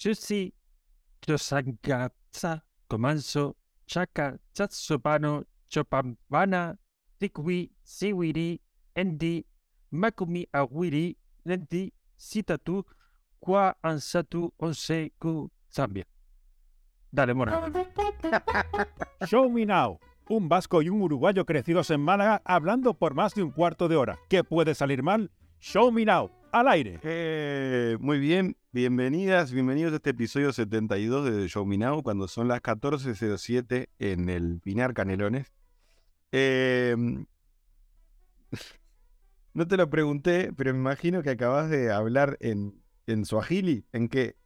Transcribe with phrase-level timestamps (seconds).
[0.00, 0.50] Chusi,
[1.20, 6.78] Chosangatsa, Comanso, Chaka, Chatsopano, Chopambana,
[7.20, 8.58] Tikwi, Siwiri,
[8.96, 9.44] Endi,
[9.92, 12.82] Makumi Awiri, Lenti, Sitatu,
[13.40, 16.06] Kwa Ansatu, Onse, Ku, Zambia.
[17.12, 17.60] Dale, Mora.
[19.26, 20.00] Show Me Now.
[20.30, 23.96] Un vasco y un uruguayo crecidos en Málaga hablando por más de un cuarto de
[23.96, 24.18] hora.
[24.30, 25.30] ¿Qué puede salir mal?
[25.60, 26.30] Show Me Now.
[26.52, 27.00] Al aire.
[27.02, 32.48] Eh, muy bien, bienvenidas, bienvenidos a este episodio 72 de Show Me Now, cuando son
[32.48, 35.52] las 14.07 en el Pinar Canelones.
[36.32, 36.94] Eh,
[39.54, 43.84] no te lo pregunté, pero me imagino que acabas de hablar en, en Swahili.
[43.92, 44.36] ¿En qué?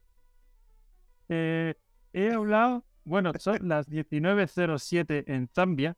[1.28, 1.74] Eh,
[2.12, 5.96] he hablado, bueno, son las 19.07 en Zambia,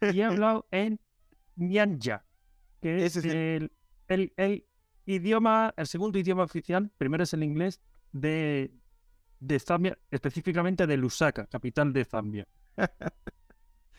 [0.00, 1.00] y he hablado en
[1.56, 2.24] Nyanja,
[2.80, 3.72] que es, Ese es el- el,
[4.08, 4.67] el, el
[5.08, 7.80] idioma, el segundo idioma oficial, primero es el inglés,
[8.12, 8.70] de,
[9.40, 12.46] de Zambia, específicamente de Lusaka, capital de Zambia.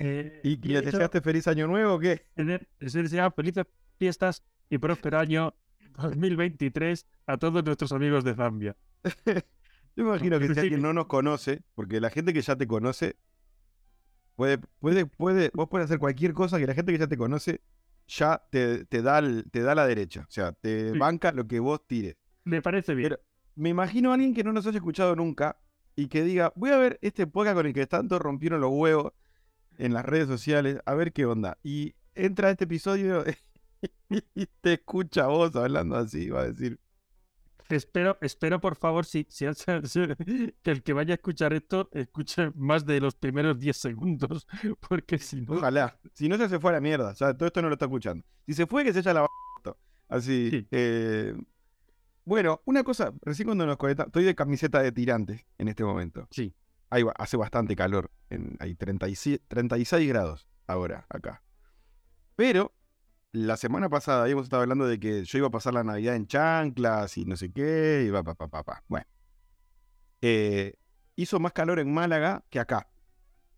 [0.02, 2.22] Eh, ¿Y, le deseaste feliz año nuevo o qué?
[2.34, 3.66] tener- se desea felices
[3.98, 5.54] fiestas y próspero año
[5.98, 8.78] 2023 a todos nuestros amigos de Zambia.
[9.26, 13.18] Yo imagino que si alguien no nos conoce, porque la gente que ya te conoce,
[14.38, 17.60] puede, puede, puede, vos puedes hacer cualquier cosa que la gente que ya te conoce
[18.10, 20.22] ya te, te da, el- te da la derecha.
[20.28, 20.98] O sea, te Sí.
[21.00, 22.18] banca lo que vos tires.
[22.44, 23.10] Me parece bien.
[23.10, 23.22] Pero
[23.56, 25.58] me imagino a alguien que no nos haya escuchado nunca
[25.96, 29.14] y que diga, voy a ver este podcast con el que tanto rompieron los huevos
[29.78, 31.58] en las redes sociales, a ver qué onda.
[31.64, 33.24] Y entra a este episodio
[34.36, 36.80] y te escucha a vos hablando así, va a decir,
[37.70, 40.08] Espero, espero por favor, si, si, si-
[40.64, 44.48] que el que vaya a escuchar esto escuche más de los primeros 10 segundos,
[44.90, 45.54] porque si no...
[45.54, 46.00] Ojalá.
[46.14, 47.12] Si no, ya se fue a la mierda.
[47.12, 48.26] O sea, todo esto no lo está escuchando.
[48.48, 49.26] Si se fue, que se haya
[49.58, 49.78] esto.
[50.08, 50.50] Así.
[50.50, 50.68] Sí.
[50.72, 51.34] eh,
[52.26, 53.14] Bueno, una cosa.
[53.22, 54.08] Recién cuando nos conectamos.
[54.10, 56.28] Estoy de camiseta de tirantes en este momento.
[56.32, 56.54] Sí.
[56.90, 58.10] Ahí va, hace bastante calor.
[58.32, 61.44] En, hay 36, 36 grados ahora acá.
[62.36, 62.74] Pero
[63.32, 66.28] la semana pasada habíamos estado hablando de que yo iba a pasar la Navidad en
[66.28, 68.06] chanclas y no sé qué.
[68.08, 68.84] Y va, pa, pa, pa, pa.
[68.88, 69.06] Bueno.
[70.22, 70.74] Eh,
[71.16, 72.90] hizo más calor en Málaga que acá.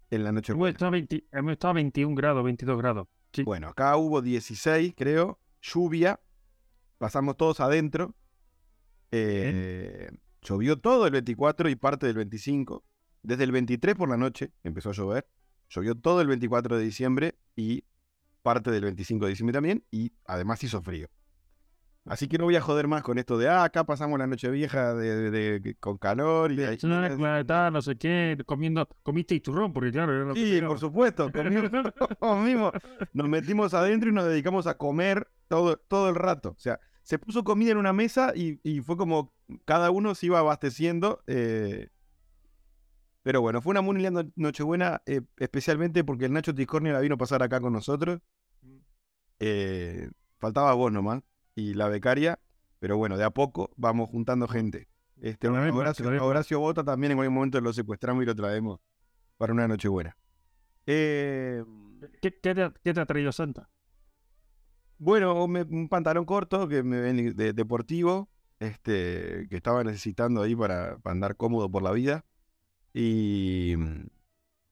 [0.09, 0.51] En la noche.
[0.51, 3.07] Hemos estado, a 20 hemos estado a 21 grados, 22 grados.
[3.31, 3.43] Sí.
[3.43, 6.19] Bueno, acá hubo 16, creo, lluvia,
[6.97, 8.13] pasamos todos adentro,
[9.11, 10.11] eh,
[10.41, 12.83] llovió todo el 24 y parte del 25,
[13.23, 15.29] desde el 23 por la noche empezó a llover,
[15.69, 17.85] llovió todo el 24 de diciembre y
[18.41, 21.07] parte del 25 de diciembre también, y además hizo frío.
[22.05, 24.49] Así que no voy a joder más con esto de, ah, acá pasamos la noche
[24.49, 26.55] vieja de, de- de- con calor y...
[27.45, 31.31] tal, no sé qué, comiendo, comiste turrón, porque claro, era lo Sí, por supuesto,
[32.19, 32.71] comimos.
[33.13, 36.49] Nos metimos adentro y nos dedicamos a comer todo, todo el rato.
[36.49, 39.31] O sea, se puso comida en una mesa y, y fue como
[39.65, 41.21] cada uno se iba abasteciendo.
[41.27, 41.89] eh,
[43.23, 47.15] Pero bueno, fue una muy linda Nochebuena, eh, especialmente porque el Nacho Tiscornia la vino
[47.15, 48.19] a pasar acá con nosotros.
[49.39, 50.09] Eh,
[50.39, 51.21] faltaba vos nomás
[51.55, 52.39] y la becaria,
[52.79, 54.87] pero bueno, de a poco vamos juntando gente.
[55.17, 56.25] Este, te Horacio.
[56.25, 58.79] Horacio Bota también en algún momento lo secuestramos y lo traemos
[59.37, 60.17] para una Nochebuena.
[60.87, 61.63] Eh,
[62.21, 63.69] ¿Qué, qué te, ha- qué te ha traído Santa?
[64.97, 70.55] bueno, me- un pantalón corto que me ven de, deportivo, este, que estaba necesitando ahí
[70.55, 72.23] para, para andar cómodo por la vida.
[72.93, 73.75] Y,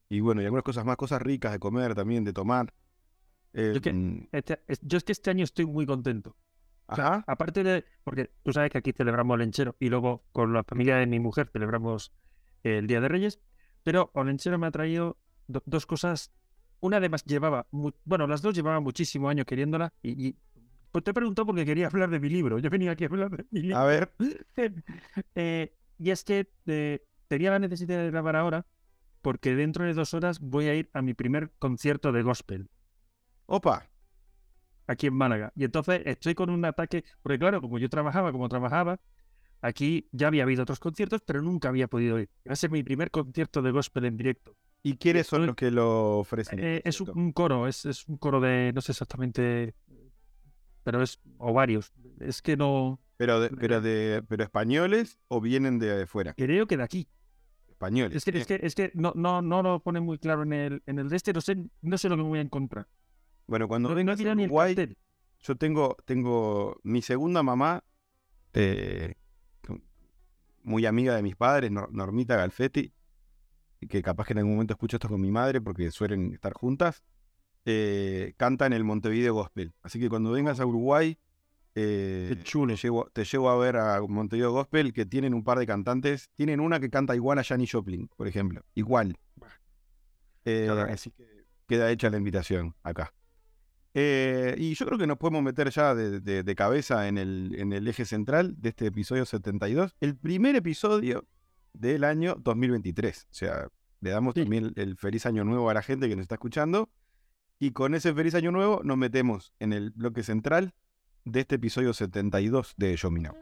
[0.10, 2.74] y bueno, y algunas cosas más, cosas ricas de comer también, de tomar.
[3.54, 6.36] Eh, Yo que- mm, Este- es- yo es que este año estoy muy contento.
[6.88, 10.54] O sea, aparte de, porque tú sabes que aquí celebramos el Lenchero y luego con
[10.54, 12.12] la familia de mi mujer celebramos
[12.64, 13.40] el Día de Reyes,
[13.84, 15.18] pero Olenchero me ha traído
[15.48, 16.32] do- dos cosas.
[16.80, 20.36] Una además llevaba, mu- bueno, las dos llevaban muchísimo años queriéndola y, y-
[20.92, 22.58] pues te he preguntado porque quería hablar de mi libro.
[22.58, 23.78] Yo venía aquí a hablar de mi libro.
[23.78, 24.12] a ver,
[25.36, 28.66] Eh, y es que eh, tenía la necesidad de grabar ahora
[29.22, 32.70] porque dentro de dos horas voy a ir a mi primer concierto de gospel
[33.50, 33.90] opa,
[34.88, 35.52] aquí en Málaga.
[35.56, 39.00] Y entonces estoy con un ataque, porque claro, como yo trabajaba, como trabajaba,
[39.62, 42.30] aquí ya había habido otros conciertos, pero nunca había podido ir.
[42.48, 44.56] Va a ser mi primer concierto de gospel en directo.
[44.82, 46.60] ¿y quiénes son los que lo ofrecen?
[46.60, 49.76] Eh, es un, coro, es, es un coro de, no sé exactamente,
[50.84, 51.92] pero es, o varios.
[52.20, 56.34] Es que no, Pero, de, pero, de, pero españoles o vienen de fuera.
[56.34, 57.10] Creo que de aquí.
[57.80, 58.18] Españoles.
[58.18, 60.84] Es que, es que, es que no, no, no lo pone muy claro en el,
[60.86, 62.88] en el de este, no sé, no sé lo que me voy a encontrar.
[63.48, 64.96] Bueno, cuando No, el Uruguay,
[65.40, 67.84] yo tengo, tengo mi segunda mamá,
[68.54, 69.16] eh,
[70.64, 72.92] muy amiga de mis padres, Nor- Normita Galfetti,
[73.88, 77.04] que capaz que en algún momento escucho esto con mi madre porque suelen estar juntas,
[77.66, 79.74] eh, canta en el Montevideo Gospel.
[79.84, 81.18] Así que cuando vengas a Uruguay,
[81.82, 82.74] eh, Qué chulo.
[82.76, 86.30] Te, llevo, te llevo a ver a Montevideo Gospel, que tienen un par de cantantes.
[86.36, 88.62] Tienen una que canta igual a Janis Joplin, por ejemplo.
[88.76, 89.16] Igual.
[90.46, 90.92] Eh, Claro.
[90.94, 91.26] así que
[91.68, 93.14] queda hecha la invitación acá.
[93.94, 97.56] Eh, y yo creo que nos podemos meter ya de, de- de cabeza en el,
[97.58, 99.96] en el eje central de este episodio 72.
[100.00, 101.26] El primer episodio
[101.74, 103.24] del año 2023.
[103.30, 103.68] O sea,
[104.02, 104.42] le damos Sí.
[104.42, 106.90] también el feliz año nuevo a la gente que nos está escuchando.
[107.60, 110.74] Y con ese feliz año nuevo nos metemos en el bloque central
[111.26, 113.36] de este episodio 72 de Show Me Now.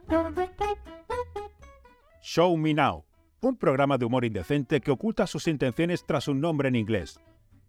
[2.22, 3.04] Show Me Now,
[3.40, 7.18] un programa de humor indecente que oculta sus intenciones tras un nombre en inglés.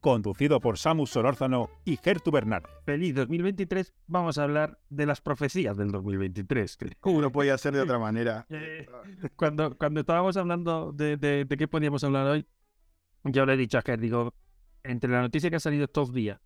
[0.02, 2.64] Conducido por Samus Solórzano y Gertu Bernard.
[2.86, 6.78] Feliz 2023, vamos a hablar de las profecías del 2023.
[6.78, 8.48] que- ¿Cómo lo podía hacer de otra manera?
[9.36, 12.46] Cuando, cuando estábamos hablando de, de- de qué podíamos hablar hoy,
[13.26, 14.34] yo le he dicho a Ger, digo,
[14.84, 16.40] entre la noticia que ha salido estos días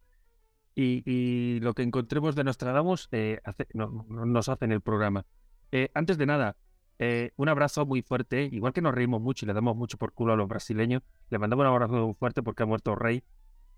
[0.75, 5.25] y, y lo que encontremos de Nostradamus, eh, hace- no- no- nos hacen el programa.
[5.71, 6.55] Eh, antes de nada,
[6.99, 10.13] eh, un abrazo muy fuerte, igual que nos reímos mucho y le damos mucho por
[10.13, 13.23] culo a los brasileños, le mandamos un abrazo muy fuerte porque ha muerto Rey,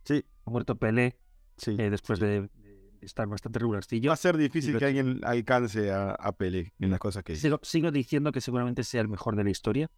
[0.03, 1.17] Sí, ha muerto Pelé,
[1.57, 1.75] sí.
[1.79, 4.09] eh, después de, de estar bastante regularcillo.
[4.09, 7.35] Va a ser difícil que alguien alcance a, a Pelé en las cosas que.
[7.35, 9.89] Sigo, sigo diciendo que seguramente sea el mejor de la historia.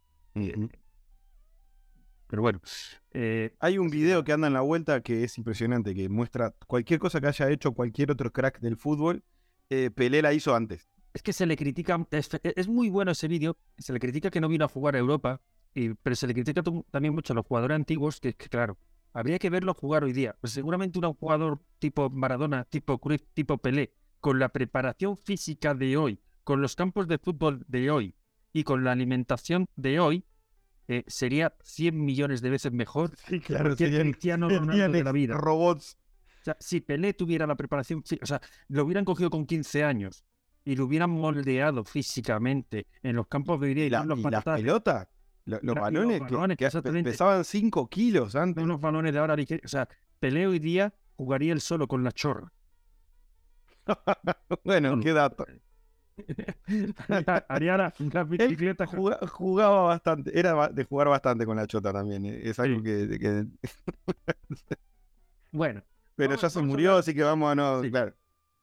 [2.27, 2.61] Pero bueno,
[3.11, 6.99] eh, Hay un video que anda en la vuelta que es impresionante, que muestra cualquier
[6.99, 9.23] cosa que haya hecho cualquier otro crack del fútbol,
[9.69, 10.87] eh, Pelé la hizo antes.
[11.13, 14.39] es que se le critica, es, es muy bueno ese vídeo, se le critica que
[14.39, 15.41] no vino a jugar a Europa,
[15.73, 18.77] y, pero se le critica también mucho a los jugadores antiguos, que, que claro,
[19.13, 20.35] habría que verlo jugar hoy día.
[20.39, 25.97] Pues seguramente un jugador tipo Maradona, tipo Cruyff, tipo Pelé, con la preparación física de
[25.97, 28.15] hoy, con los campos de fútbol de hoy
[28.53, 30.23] y con la alimentación de hoy,
[30.87, 35.35] eh, sería 100 millones de veces mejor Sí, que cualquier Cristiano Ronaldo de la vida.
[35.35, 35.97] robots.
[36.41, 40.23] O sea, si Pelé tuviera la preparación, o sea, lo hubieran cogido con 15 años
[40.63, 45.07] y lo hubieran moldeado físicamente en los campos de y, la- los y las pelotas,
[45.45, 48.61] lo- los, balones, que- que, pesaban 5 kilos antes.
[48.61, 49.35] en los balones de ahora.
[49.63, 49.87] O sea,
[50.19, 52.51] Pelé hoy día jugaría él solo con la chorra.
[54.63, 55.45] bueno, qué dato.
[57.47, 57.93] Haría la,
[58.25, 58.85] bicicleta.
[58.87, 62.25] Juga- jugaba bastante, era de jugar bastante con la chota también.
[62.25, 62.83] eh, Es algo Sí.
[62.83, 63.45] que, que-
[65.51, 65.81] Bueno,
[66.15, 67.81] Pero ya se a murió, así que vamos a no.
[67.81, 67.89] Sí.
[67.89, 68.13] Claro.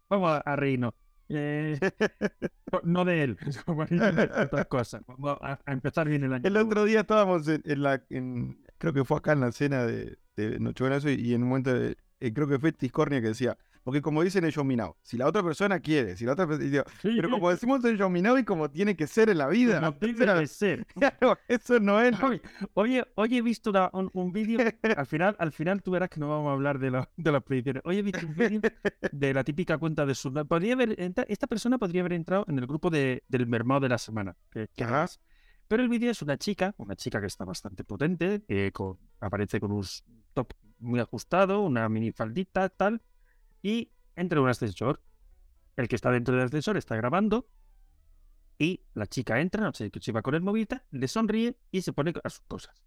[0.08, 0.94] vamos a, reírnos.
[1.30, 1.78] Eh,
[2.82, 5.02] no- de él, otras cosas.
[5.06, 6.42] Vamos a, a empezar bien el año.
[6.46, 8.02] El otro día estábamos en, en la.
[8.10, 11.72] en- creo que fue acá en la cena de, de Nochebuena y en un momento.
[11.72, 13.56] de- eh, creo que fue Tiscornia que decía.
[13.84, 16.70] Porque como dicen ellos minao, si la otra persona quiere, si la otra persona.
[16.70, 19.78] digo, Sí, Pero como decimos en Minao y como tiene que ser en la vida.
[19.80, 20.86] como tiene que ser.
[20.94, 22.16] claro, eso no es.
[22.22, 22.40] Oye,
[22.74, 24.58] oye, hoy he visto una- un, un vídeo.
[24.96, 27.42] Al final, al final tú verás que no vamos a hablar de, la- de las
[27.42, 27.82] predicciones.
[27.84, 28.60] Hoy he visto un vídeo
[29.12, 30.32] de la típica cuenta de su.
[30.32, 30.96] Podría haber,
[31.28, 34.34] esta persona podría haber entrado en el grupo de, del mermado de la semana.
[34.50, 35.04] que- que Ajá.
[35.04, 35.20] es.
[35.68, 39.60] Pero el vídeo es una chica, una chica que está bastante potente, que con- aparece
[39.60, 39.84] con un
[40.32, 43.00] top muy ajustado, una minifaldita, tal,
[43.64, 45.02] y entra en un ascensor.
[45.76, 47.48] El que está dentro del ascensor está grabando
[48.58, 51.92] y la chica entra, no sé, se va con el movita, le sonríe y se
[51.92, 52.84] pone a sus cosas.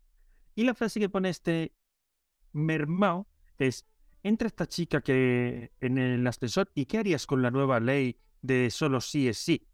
[0.56, 1.74] Y la frase que pone este
[2.54, 3.86] mermao es,
[4.24, 8.70] entra esta chica que en el ascensor y ¿qué harías con la nueva ley de
[8.70, 9.68] solo sí es sí?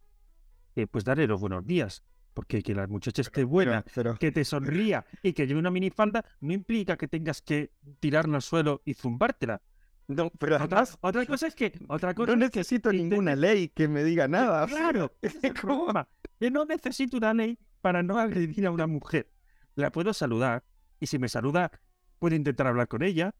[0.74, 4.44] Eh, pues darle los buenos días, porque que la muchacha esté buena, Pero, que te
[4.44, 8.94] sonría y que lleve una minifalda no implica que tengas que tirarla al suelo y
[8.94, 9.62] zumbártela.
[10.08, 13.10] No, pero Otra, además, otra cosa es que otra cosa no es que necesito intentes-
[13.10, 14.64] ninguna ley que me diga nada.
[14.64, 16.08] o sea, Claro, es el problema.
[16.40, 19.30] Yo no necesito una ley para no agredir a una mujer.
[19.76, 20.64] La puedo saludar
[21.00, 21.70] y si me saluda,
[22.18, 23.34] puedo intentar hablar con ella.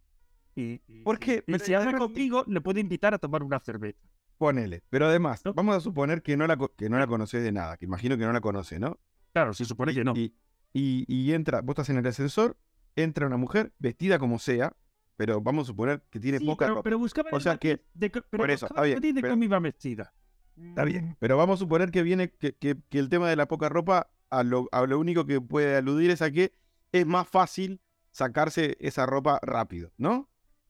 [0.56, 1.44] Y, y- ¿Por qué?
[1.46, 3.98] y Pero si habla conmigo, le puedo invitar a tomar una cerveza.
[4.38, 4.82] Ponele.
[4.90, 5.54] Pero además, ¿No?
[5.54, 8.24] vamos a suponer que no la, que no la conoces de nada, que imagino que
[8.24, 8.98] no la conoce, ¿no?
[9.32, 10.12] Claro, se supone que no.
[10.16, 10.34] Y,
[10.72, 12.56] y, y entra, vos estás en el ascensor,
[12.96, 14.74] entra una mujer vestida como sea,
[15.16, 16.82] pero vamos a suponer que tiene Sí, poca pero, ropa.
[16.84, 20.12] pero buscaba O sea que- de pero por eso, está bien, de pero- iba vestida.
[20.56, 23.46] Está bien, pero vamos a suponer que viene que, que- que el tema de la
[23.48, 26.52] poca ropa a lo, a lo único que puede aludir es a que
[26.92, 27.80] es más fácil
[28.12, 30.28] sacarse esa ropa rápido, ¿no?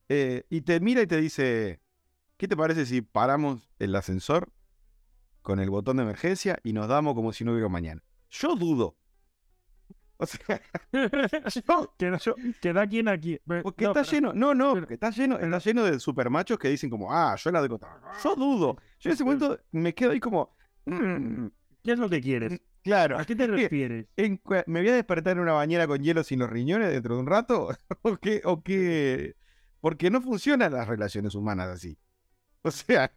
[0.08, 1.80] Eh, y te mira y te dice,
[2.38, 4.50] ¿qué te parece si paramos el ascensor
[5.42, 8.02] con el botón de emergencia y nos damos como si no hubiera mañana.
[8.30, 8.96] Yo dudo.
[10.18, 10.60] O sea,
[10.92, 13.38] yo, queda, yo- queda quien aquí.
[13.44, 16.58] porque No, está pero- lleno, no, no, pero- porque está lleno, está lleno de supermachos
[16.58, 17.68] que dicen como, ah, yo la de.
[17.68, 18.76] Yo dudo.
[19.00, 20.56] Yo en ese momento me quedo ahí como,
[20.86, 21.46] "Mm,
[21.82, 22.60] ¿Qué es lo que quieres?
[22.82, 24.06] claro, ¿A qué te refieres?
[24.16, 27.20] en ¿me voy a despertar en una bañera con hielo sin los riñones dentro de
[27.20, 27.70] un rato?
[28.02, 28.40] ¿O qué?
[28.44, 29.34] ¿O qué?
[29.80, 31.98] Porque no funcionan las relaciones humanas así.
[32.62, 33.10] O sea,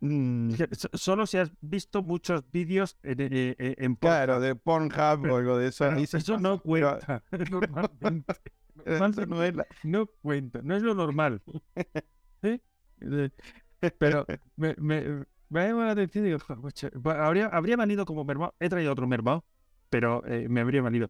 [0.00, 0.52] mm,
[0.94, 5.58] Solo si has visto muchos vídeos en, eh, eh, en claro, de Pornhub o algo
[5.58, 5.84] de eso.
[5.90, 7.22] Ahí sí eso pasa, no pero cuenta.
[7.50, 8.34] Normalmente.
[8.84, 11.42] eso no es la- No cuenta, no es lo normal.
[13.80, 14.26] Eh, Pero
[14.56, 18.24] me, me, me llama la atención y digo, "Jo, pucha, va- habría, habría valido como
[18.24, 18.54] mermado.
[18.58, 19.44] He traído otro mermado,
[19.88, 21.08] pero eh, me habría valido.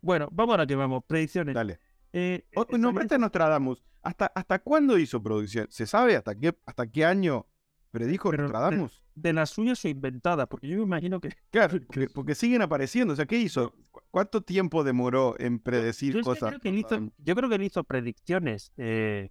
[0.00, 1.02] Bueno, vamos a la que vamos.
[1.06, 1.54] Predicciones.
[1.54, 1.80] Dale.
[2.12, 3.82] Eh, O- eh, nombraste a Nostradamus.
[4.02, 5.66] ¿Hasta, ¿Hasta cuándo hizo producción?
[5.70, 7.46] ¿Se sabe hasta qué, hasta qué año
[7.90, 9.02] predijo Pero, Nostradamus?
[9.14, 11.30] de las suyas o inventadas, porque yo me imagino que.
[11.50, 13.12] Claro, porque, porque siguen apareciendo.
[13.12, 13.74] O sea, ¿qué hizo?
[13.90, 16.48] ¿Cu- ¿Cuánto tiempo demoró en predecir Yo, que cosas?
[16.50, 19.30] creo que hizo, yo creo que él hizo predicciones eh,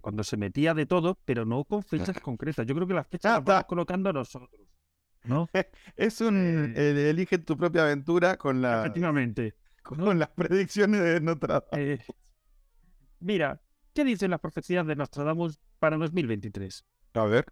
[0.00, 2.66] cuando se metía de todo, pero no con fechas concretas.
[2.66, 4.60] Yo creo que las fechas Ah, las vamos colocando nosotros.
[5.24, 5.48] ¿No?
[5.94, 9.54] Es un Eh, eh, elige tu propia aventura con, la, Efectivamente.
[9.82, 11.68] con las predicciones de Nostradamus.
[11.72, 11.98] Eh,
[13.20, 13.60] mira,
[13.94, 16.84] ¿qué dicen las profecías de Nostradamus para 2023?
[17.14, 17.44] A ver.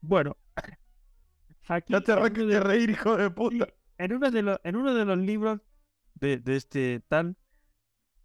[0.00, 0.36] Bueno,
[1.68, 3.68] aquí Ya te uno de- reír, hijo de puta.
[3.98, 5.60] en uno de los, en uno de los libros
[6.14, 7.36] de, de este tal,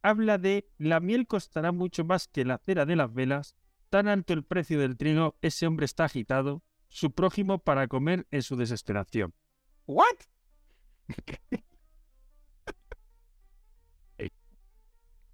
[0.02, 3.56] habla de la miel costará mucho más que la cera de las velas,
[3.90, 8.42] tan alto el precio del trigo, ese hombre está agitado, su prójimo para comer en
[8.44, 9.34] su desesperación.
[9.86, 10.16] ¿What?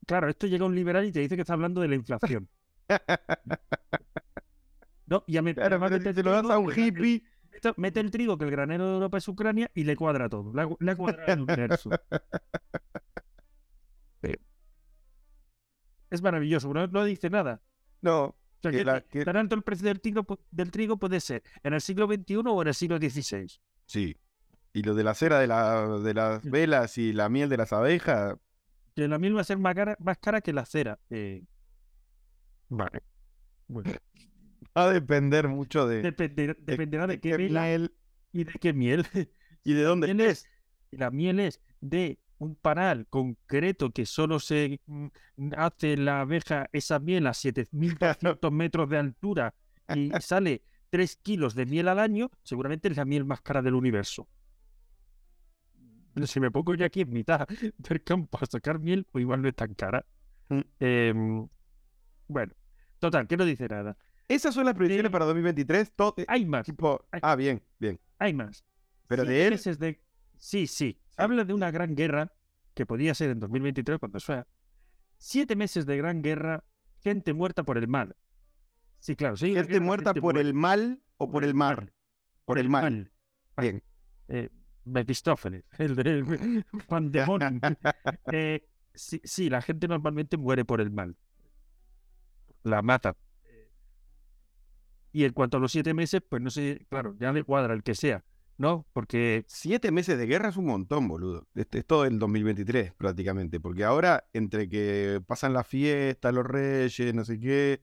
[0.06, 2.48] Claro, esto llega a un liberal y te dice que está hablando de la inflación.
[5.08, 7.24] No, ya me Claro, mete te lo das a un hippie.
[7.78, 10.54] Mete el trigo que el granero de Europa es Ucrania y le cuadra todo.
[10.54, 11.90] Le ha, le ha cuadrado el universo.
[14.24, 14.32] Sí.
[16.10, 17.62] Es maravilloso, no, no dice nada.
[18.02, 20.72] No, O sea, Que que la- te- que- tan alto el precio del trigo, del
[20.72, 23.60] trigo puede ser en el siglo XXI o en el siglo XVI.
[23.86, 24.18] sí.
[24.74, 27.74] Y lo de la cera de, la, de las velas y la miel de las
[27.74, 28.36] abejas.
[28.96, 31.00] Que la miel va a ser más cara, más cara que la cera.
[31.10, 31.44] Eh,
[32.70, 33.02] Vale.
[33.68, 33.92] Bueno,
[34.78, 37.94] Va a depender mucho de, dependerá, de- dependerá de, de qué miel
[38.32, 39.06] y de qué miel.
[39.64, 40.48] y de dónde miel es.
[40.92, 45.08] la miel es de un panal concreto que solo se mm,
[45.58, 49.54] hace la abeja esa miel a 7.200 metros de altura
[49.96, 53.74] y sale 3 kilos de miel al año, seguramente es la miel más cara del
[53.76, 54.28] universo.
[56.14, 57.48] Pero si me pongo yo aquí en mitad
[57.78, 60.06] del campo a sacar miel, pues igual no es tan cara.
[60.50, 60.60] Mm.
[60.80, 61.48] Em,
[62.28, 62.54] bueno,
[63.00, 63.98] total, que no dice nada.
[64.28, 65.14] Esas son las predicciones Sí.
[65.14, 65.92] para 2023.
[65.96, 67.20] Todo, Hay más, tipo, Ay.
[67.24, 68.00] ah, bien, bien.
[68.20, 68.66] hay más.
[69.08, 70.02] Pero de él, de-
[70.38, 71.00] Sí, sí.
[71.16, 72.32] Habla de una gran guerra
[72.74, 74.46] que podía ser en 2023 cuando sea.
[75.18, 76.64] Siete meses de gran guerra,
[77.00, 78.16] gente muerta por el mal.
[79.00, 79.38] Sí, claro.
[79.38, 81.94] Sí, gente muerta por el mal o por el mar.
[82.46, 83.12] Por el mal.
[83.58, 83.82] Bien.
[84.28, 84.50] Eh,
[85.80, 87.60] el de Pandemonium.
[88.32, 91.16] Eh, sí, sí, la gente normalmente muere por el mal.
[92.64, 93.16] La mata.
[95.18, 97.82] Y en cuanto a los siete meses, pues no sé, claro, ya le cuadra el
[97.82, 98.24] que sea,
[98.60, 98.86] ¿no?
[98.94, 101.48] Porque Siete meses de guerra es un montón, boludo.
[101.56, 103.60] Este es todo el 2023 prácticamente.
[103.60, 107.82] Porque ahora, entre que pasan las fiestas, los reyes, no sé qué,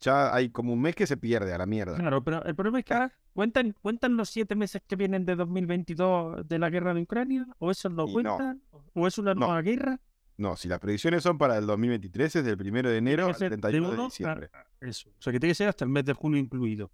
[0.00, 1.96] ya hay como un mes que se pierde a la mierda.
[1.96, 5.36] Claro, pero el problema es que ahora cuentan, cuentan los siete meses que vienen de
[5.36, 8.06] 2022 de la guerra de Ucrania, o eso no.
[8.06, 8.60] cuentan,
[8.92, 9.46] o es una No.
[9.46, 9.98] nueva guerra.
[10.40, 13.38] No, si las predicciones son para el 2023 es del primero de enero al que
[13.38, 14.50] ser de 31 de a- diciembre.
[14.54, 15.10] a- Eso.
[15.10, 16.90] O sea, que tiene que ser hasta el mes de junio incluido.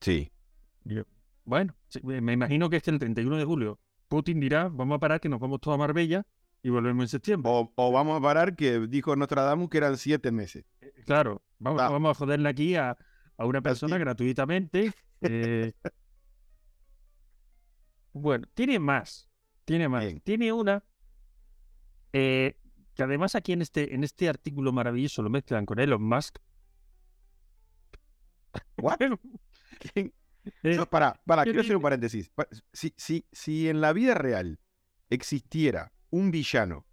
[0.00, 0.32] Sí.
[1.44, 3.78] Bueno, me imagino que este el 31 de julio.
[4.08, 6.26] Putin dirá, vamos a parar que nos vamos todos a Marbella
[6.62, 7.50] y volvemos en septiembre.
[7.54, 10.64] O, o vamos a parar que dijo Nostradamus que eran siete meses.
[10.80, 11.88] Eh, Claro, vamos, Va.
[11.88, 12.96] vamos a joderle aquí a,
[13.36, 14.92] a una persona gratuitamente.
[15.20, 15.72] eh.
[18.12, 19.28] Bueno, tiene más.
[19.64, 20.04] Tiene más.
[20.04, 20.20] Bien.
[20.20, 20.82] Tiene una
[22.12, 22.56] eh,
[22.94, 26.36] que además aquí en este, en este artículo maravilloso lo mezclan con Elon Musk.
[28.78, 28.98] ¿What?
[30.62, 32.30] Eh, para, para, ¿qué quiero hacer un paréntesis.
[32.30, 34.58] Pa- Si, si, si en la vida real
[35.10, 36.86] existiera un villano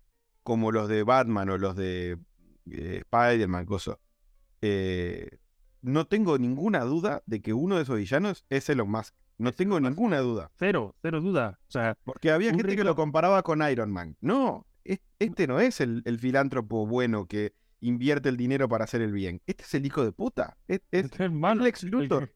[0.44, 2.18] como los de Batman o los de
[2.70, 3.66] eh, Spider-Man,
[4.62, 5.30] eh,
[5.82, 9.16] no tengo ninguna duda de que uno de esos villanos es Elon Musk.
[9.38, 10.52] No tengo ninguna duda.
[10.58, 11.58] cero, cero duda.
[11.70, 14.18] O sea, Porque había gente que lo comparaba con Iron Man.
[14.20, 14.67] No,
[15.20, 19.42] este no es el, el filántropo bueno que invierte el dinero para hacer el bien.
[19.46, 20.58] Este es el hijo de puta.
[20.68, 21.64] Es, es es malo.
[21.64, 22.30] Lex Luthor.
[22.30, 22.36] que-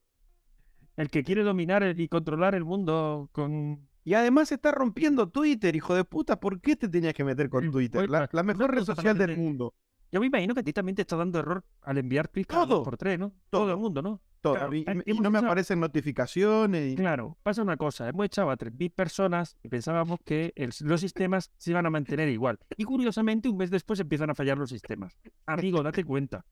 [0.97, 3.87] El que quiere dominar el- y controlar el mundo con...
[4.03, 6.39] Y además está rompiendo Twitter, hijo de puta.
[6.39, 8.09] ¿Por qué te tenías que meter con Twitter?
[8.09, 9.75] La, la mejor red social del mundo.
[10.11, 12.83] Yo me imagino que a ti también te está dando error al enviar dos Todo.
[12.83, 13.29] por tres, ¿no?
[13.49, 13.71] Todo, Todo.
[13.71, 14.21] el mundo, ¿no?
[14.41, 14.55] Todo.
[14.55, 14.83] Claro, y,
[15.21, 16.93] no me aparecen notificaciones.
[16.93, 20.99] y- Claro, pasa una cosa, hemos echado a 3.000 personas y pensábamos que el- los
[20.99, 22.59] sistemas se iban a mantener igual.
[22.75, 25.15] Y curiosamente, un mes después empiezan a fallar los sistemas.
[25.45, 26.43] Amigo, date cuenta.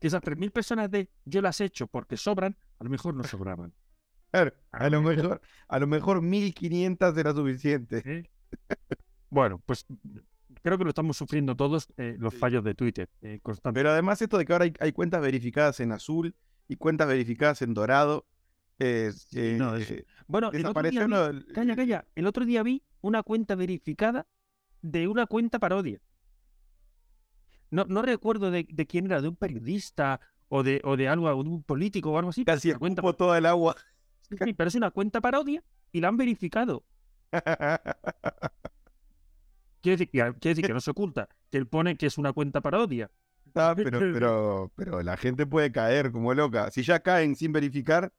[0.00, 3.22] Que esas 3.000 personas de yo las he hecho porque sobran, a lo mejor no
[3.24, 3.72] sobraban.
[4.32, 8.02] Claro, a lo mejor, a lo mejor 1500 era suficiente.
[8.04, 8.30] ¿eh?
[9.28, 9.86] Bueno, pues
[10.62, 13.78] creo que lo estamos sufriendo todos, eh, los fallos de Twitter eh, constantes.
[13.80, 16.34] Pero además esto de que ahora hay, hay cuentas verificadas en azul
[16.68, 18.26] y cuentas verificadas en dorado.
[18.78, 19.12] eh,
[19.58, 22.06] no, eh, Bueno, el otro día vi- Calla, calla.
[22.14, 24.26] El otro día vi una cuenta verificada
[24.82, 26.00] de una cuenta parodia.
[27.70, 31.26] No, no recuerdo de, de quién era, de un periodista o de, o de algo,
[31.28, 32.44] o de un político o algo así.
[32.44, 33.76] Casi cuenta, toda el agua.
[34.28, 35.62] sí, pero es una cuenta parodia
[35.92, 36.84] y la han verificado.
[39.80, 42.32] Quiere decir, que- quiere decir que no se oculta, que él pone que es una
[42.32, 43.10] cuenta parodia.
[43.54, 46.70] Ah, pero, pero, pero la gente puede caer como loca.
[46.70, 48.12] Si ya caen sin verificar,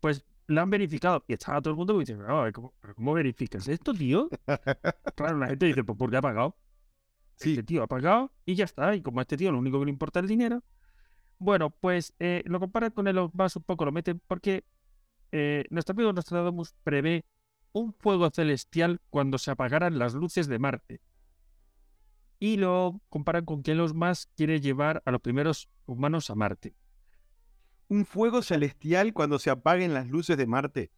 [0.00, 1.24] pues la han verificado.
[1.28, 4.28] Y estaba todo el mundo diciendo, "Ah, ¿cómo, pero ¿cómo verificas esto, tío?
[5.14, 6.56] Claro, la gente dice, pues porque ha pagado.
[7.36, 8.94] sí, Este tío ha pagado y ya está.
[8.96, 10.62] Y como a este tío lo único que le importa es el dinero.
[11.38, 14.64] Bueno, pues eh, lo comparan con el más un poco, lo meten porque
[15.32, 17.24] eh, nuestro amigo Nostradamus prevé
[17.72, 21.00] un fuego celestial cuando se apagaran las luces de Marte.
[22.38, 26.74] Y lo comparan con que Elon Musk quiere llevar a los primeros humanos a Marte.
[27.88, 30.90] un fuego celestial cuando se apaguen las luces de Marte.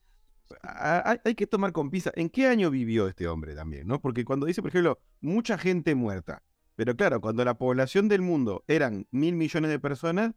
[0.63, 2.13] Hay, hay que tomar con pizza.
[2.15, 3.89] ¿En qué año vivió este hombre también?
[3.89, 4.01] ¿no?
[4.01, 6.45] Porque cuando dice, por ejemplo, mucha gente muerta.
[6.77, 10.35] Pero claro, cuando la población del mundo eran mil millones de personas,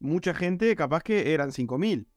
[0.00, 2.08] mucha gente capaz que eran cinco mil.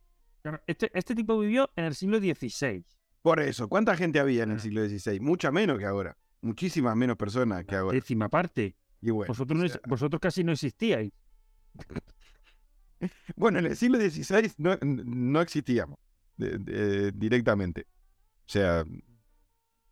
[0.41, 2.83] Claro, Este, este tipo vivió en el siglo XVI.
[3.21, 5.19] Por eso, ¿cuánta gente había en el siglo XVI?
[5.19, 6.17] Mucha menos que ahora.
[6.41, 7.95] Muchísimas menos personas que ahora.
[7.95, 8.75] Décima parte.
[9.01, 11.11] Y bueno, Vosotros, no o vosotros casi no existíais.
[13.35, 15.97] bueno, en el siglo XVI no, no existíamos
[16.37, 17.87] de- de- directamente.
[18.47, 18.83] O sea,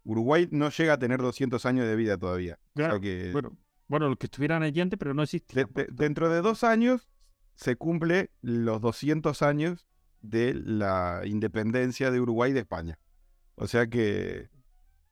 [0.04, 2.58] Uruguay no llega a tener 200 años de vida todavía.
[2.76, 5.70] Claro, que Bueno, bueno, los que estuvieran allí antes, pero no existían.
[5.74, 7.08] de- dentro de dos años
[7.56, 9.88] se cumple los 200 años
[10.22, 13.00] de la independencia de Uruguay de España.
[13.60, 14.50] O sea que,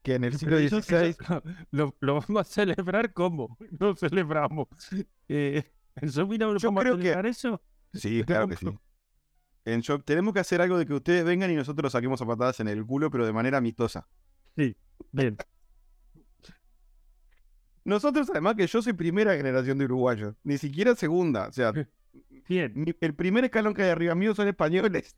[0.04, 1.16] que en el siglo XVI...
[1.72, 4.68] lo, lo vamos a celebrar como no celebramos.
[5.28, 5.64] Eh,
[5.96, 7.62] ¿En Subina no vamos a que- celebrar eso?
[7.94, 8.68] Sí, claro que sí.
[9.66, 12.60] En Shop tenemos que hacer algo de que ustedes vengan y nosotros saquemos a patadas
[12.60, 14.08] en el culo, pero de manera amistosa.
[14.56, 14.76] Sí,
[15.12, 15.38] bien.
[17.84, 21.48] Nosotros, además, que yo soy primera generación de uruguayos, ni siquiera segunda.
[21.48, 21.72] O sea,
[22.48, 22.96] Bien.
[23.02, 25.16] el primer escalón que hay arriba mío son españoles.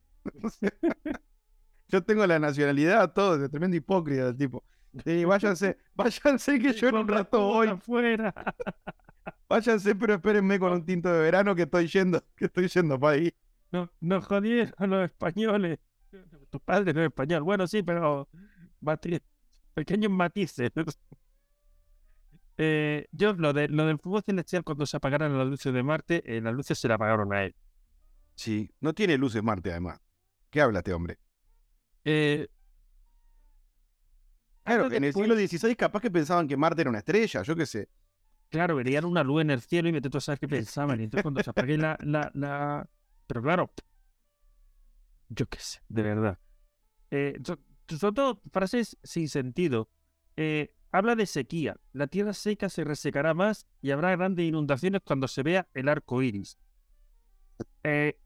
[1.90, 4.64] Yo tengo la nacionalidad, todo, es tremendo hipócrita el tipo.
[5.06, 7.68] Sí, váyanse, váyanse que yo en un rato voy.
[7.68, 8.34] afuera.
[9.50, 13.14] Váyanse, pero espérenme con un tinto de verano que estoy yendo, que estoy yendo para
[13.16, 13.34] ahí.
[13.72, 15.80] No, nos jodieron los españoles.
[16.50, 17.44] Tu padre no es español.
[17.44, 18.28] Bueno, sí, pero
[19.74, 20.72] pequeños matices.
[22.58, 26.24] Eh, yo, lo, de, lo del fuego celestial, cuando se apagaran las luces de Marte,
[26.26, 27.56] eh, las luces se le apagaron a él.
[28.36, 30.00] Sí, no tiene luces Marte, además.
[30.50, 31.18] ¿Qué habla este hombre?
[32.08, 32.48] Eh,
[34.64, 37.66] Claro, en el siglo XVI capaz que pensaban que Marte era una estrella, yo qué
[37.66, 37.90] sé.
[38.50, 41.00] claro, verían una luz en el cielo y vete tú a saber qué pensaban.
[41.00, 42.90] Y entonces cuando se apague la, la, la...
[43.28, 43.72] Pero claro,
[45.30, 46.40] yo qué sé, de verdad.
[47.12, 47.60] Eh, so-
[48.00, 49.90] son todo frases sin sentido.
[50.38, 51.78] Eh, habla de sequía.
[51.94, 56.22] La tierra seca se resecará más y habrá grandes inundaciones cuando se vea el arco
[56.24, 56.58] iris.
[57.84, 58.18] Eh,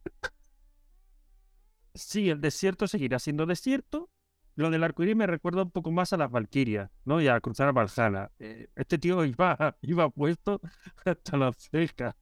[1.93, 4.09] sí, el desierto seguirá siendo desierto.
[4.55, 7.21] Lo del arco iris me recuerda un poco más a las Valquirias, ¿no?
[7.21, 8.31] Y a cruzar a Valhalla.
[8.39, 10.59] Eh, este tío iba, iba puesto
[11.05, 12.17] hasta la ceja.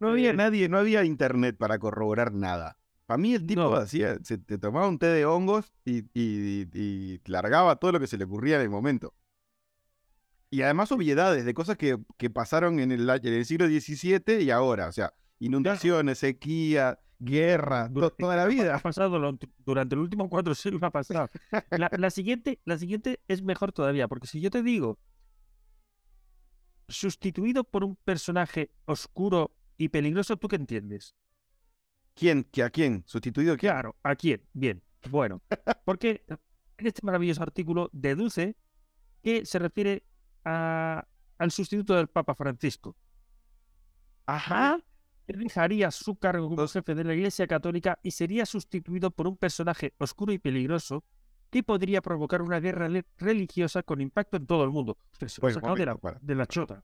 [0.00, 2.78] No había Eh, nadie, no había internet para corroborar nada.
[3.06, 3.74] Para mí el tipo No.
[3.76, 8.06] hacía, se te tomaba un té de hongos y, y- y largaba todo lo que
[8.06, 9.14] se le ocurría en el momento.
[10.50, 14.50] Y además obviedades de cosas que, que pasaron en el, en el siglo XVII y
[14.50, 14.88] ahora.
[14.88, 18.78] O sea, inundaciones, sequía, guerra, Dura- toda la Ha vida.
[18.78, 21.28] pasado lo- durante los últimos cuatro siglos ha pasado.
[21.70, 24.98] La, la siguiente, la siguiente es mejor todavía, porque si yo te digo
[26.88, 31.14] sustituido por un personaje oscuro y peligroso, ¿tú qué entiendes?
[32.14, 32.44] ¿Quién?
[32.44, 33.02] ¿Que ¿A quién?
[33.06, 33.72] ¿Sustituido quién?
[33.72, 34.42] Claro, ¿a quién?
[34.52, 35.42] Bien, bueno,
[35.84, 38.56] porque en este maravilloso artículo deduce
[39.22, 40.04] que se refiere
[40.44, 41.06] a-
[41.38, 42.94] al sustituto del Papa Francisco.
[44.26, 44.78] Ajá.
[45.26, 49.94] Dejaría su cargo como jefe de la Iglesia Católica y sería sustituido por un personaje
[49.98, 51.04] oscuro y peligroso
[51.50, 54.98] que podría provocar una guerra religiosa con impacto en todo el mundo.
[55.12, 56.18] Sacado de, la, momento, para.
[56.20, 56.82] de la chota.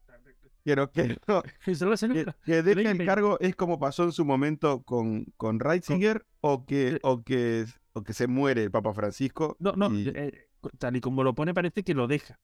[0.63, 5.25] Quiero que, no, que, que deje el cargo es como pasó en su momento con,
[5.35, 6.99] con Ratzinger o, que, Eh.
[7.03, 9.57] o, que, o que se muere el Papa Francisco.
[9.59, 12.39] No, no, y eh, tal y como lo pone parece que lo deja.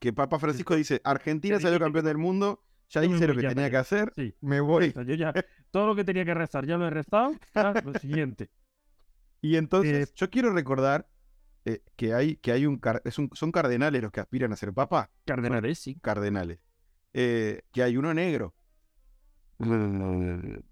[0.00, 3.48] que Papa Francisco dice, Argentina salió campeón del mundo, ya Yo hice lo que ya,
[3.50, 4.34] tenía que hacer, Sí.
[4.40, 4.92] me voy.
[4.92, 5.32] Yo ya,
[5.70, 7.32] todo lo que tenía que rezar ya lo he rezado.
[7.84, 8.50] lo siguiente.
[9.40, 11.08] Y entonces Eh, yo quiero recordar
[11.66, 14.72] eh, que hay, que hay un, es un- son cardenales los que aspiran a ser
[14.72, 15.98] papa, Cardenales, sí.
[16.00, 16.60] cardenales.
[17.12, 18.54] Eh, que hay uno negro.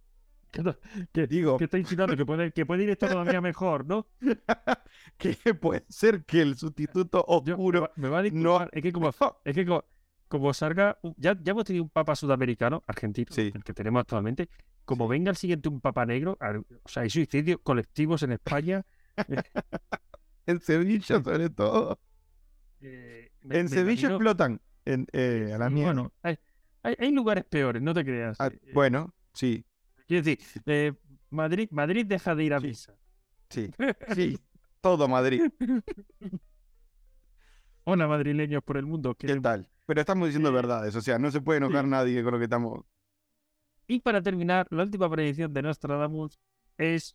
[1.12, 4.06] Que, Digo, que está insinuando que puede, que puede ir esto todavía mejor, ¿no?
[5.16, 8.68] que puede ser que el sustituto Yo- oscuro me va a no disculpar.
[8.72, 9.08] Es que como,
[9.44, 9.84] es que como,
[10.32, 10.98] como salga.
[11.18, 13.52] Ya, ya hemos tenido un papa sudamericano, argentino, Sí.
[13.54, 14.48] el que tenemos actualmente.
[14.86, 18.82] Como venga el siguiente un papa negro, al- o sea, hay suicidios colectivos en España.
[20.46, 21.98] en Sevilla sobre todo.
[22.80, 25.68] eh, me- En me Sevilla imagino- explotan en, eh, a la.
[25.68, 26.36] Bueno, hay,
[26.82, 28.40] hay, hay lugares peores, no te creas.
[28.40, 29.64] Ah, Eh, eh, bueno, sí,
[30.08, 30.92] Quiero decir, eh,
[31.30, 32.66] Madrid, Madrid deja de ir a Sí.
[32.68, 32.94] misa.
[33.50, 33.70] sí,
[34.16, 34.38] sí.
[34.80, 35.42] Todo Madrid.
[37.84, 39.14] Hola, madrileños por el mundo.
[39.14, 39.68] ¿Qué tal?
[39.92, 41.90] Pero estamos diciendo verdades, o sea, no se puede enojar sí.
[41.90, 42.82] nadie con lo que estamos.
[43.86, 46.38] Y para terminar, la última predicción de Nostradamus
[46.78, 47.14] es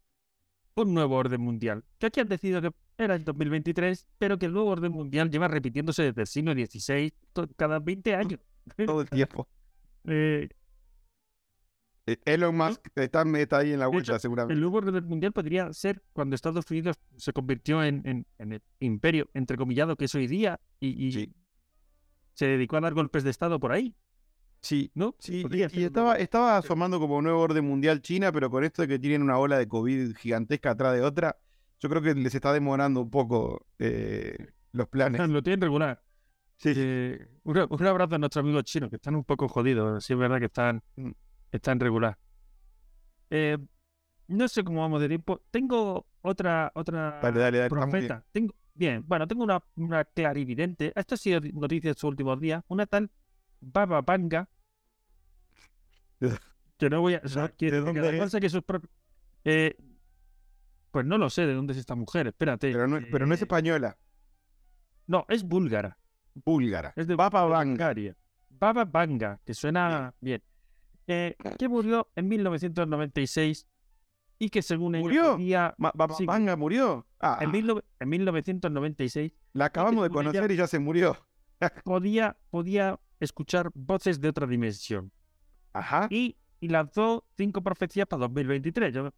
[0.75, 1.83] un nuevo orden mundial.
[1.97, 5.47] Que aquí han decidido que era en 2023, pero que el nuevo orden mundial lleva
[5.47, 7.11] repitiéndose desde el siglo XVI
[7.55, 8.39] cada 20 años.
[8.85, 9.47] Todo el tiempo.
[10.09, 10.47] Eh,
[12.05, 14.53] Eh, Elon Musk está, está ahí en la vuelta, hecho, seguramente.
[14.53, 18.61] el nuevo orden mundial podría ser cuando Estados Unidos se convirtió en, en- en el
[18.79, 21.33] imperio, entrecomillado, que es hoy día, y, y Sí.
[22.37, 23.95] Se dedicó a dar golpes de Estado por ahí,
[24.61, 25.15] Sí, ¿no?
[25.19, 25.41] sí.
[25.41, 25.53] Y un
[25.85, 29.23] estaba, estaba asomando como un nuevo orden mundial China, pero con esto de que tienen
[29.23, 31.37] una ola de COVID gigantesca atrás de otra,
[31.79, 34.35] yo creo que les está demorando un poco eh,
[34.71, 35.27] los planes.
[35.29, 36.03] Lo tienen regular.
[36.57, 36.73] Sí.
[36.75, 40.03] Eh, un, un abrazo a nuestros amigos chinos, que están un poco jodidos.
[40.05, 41.11] Sí, es verdad que están, Mm.
[41.51, 42.17] están regular.
[43.29, 43.57] Eh,
[44.27, 45.41] no sé cómo vamos de tiempo.
[45.51, 47.69] Tengo otra, otra Dale, dale, dale.
[47.69, 48.23] profeta.
[48.31, 50.93] Tengo, bien, bueno, tengo una, una clarividente.
[50.95, 52.63] Esto ha sido noticia de estos últimos días.
[52.67, 53.09] Una tal
[53.59, 54.47] Baba Vanga.
[56.19, 56.29] ¿De-
[56.77, 57.21] Que no voy a.
[57.25, 58.31] o sea, de- que- de que dónde cual es?
[58.31, 58.91] saque sus propios-
[59.43, 59.75] Eh,
[60.91, 62.27] pues no lo sé de dónde es esta mujer.
[62.27, 62.71] Espérate.
[62.71, 63.97] Pero no, pero no es eh, española,
[65.07, 65.97] No, es búlgara.
[66.45, 66.93] búlgara.
[66.95, 67.93] Es de Baba Vanga.
[68.49, 70.41] Baba Vanga, que suena bien.
[71.07, 73.65] Eh, que murió en 1996
[74.39, 75.31] y que según ella ¿Murió?
[75.33, 76.25] podía- Ma- Baba Sí.
[76.25, 77.05] Vanga murió.
[77.19, 81.17] Ah, en, 19 en 1996 la acabamos de ella- conocer y ya se murió.
[81.83, 85.11] podía, podía escuchar voces de otra dimensión
[85.73, 86.07] Ajá.
[86.11, 88.93] y, y lanzó cinco profecías para 2023.
[88.93, 89.11] Yo,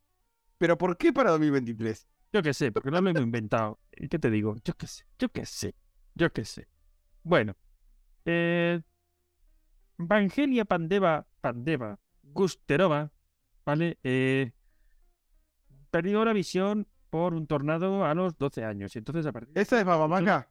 [0.57, 2.07] ¿Pero por qué para 2023?
[2.31, 3.79] yo qué sé, porque no lo hemos inventado.
[3.97, 4.55] ¿Y ¿Qué te digo?
[4.63, 5.75] Yo qué sé, yo qué sé,
[6.15, 6.67] yo qué sé.
[7.23, 7.55] Bueno,
[8.25, 8.81] eh,
[9.97, 13.11] Vangelia Pandeva, Pandeva Gusterova,
[13.65, 13.97] ¿vale?
[14.03, 14.51] Eh,
[15.91, 18.95] perdió la visión por un tornado a los 12 años.
[18.95, 20.47] Entonces a partir ¿Esa es Baba Vanga?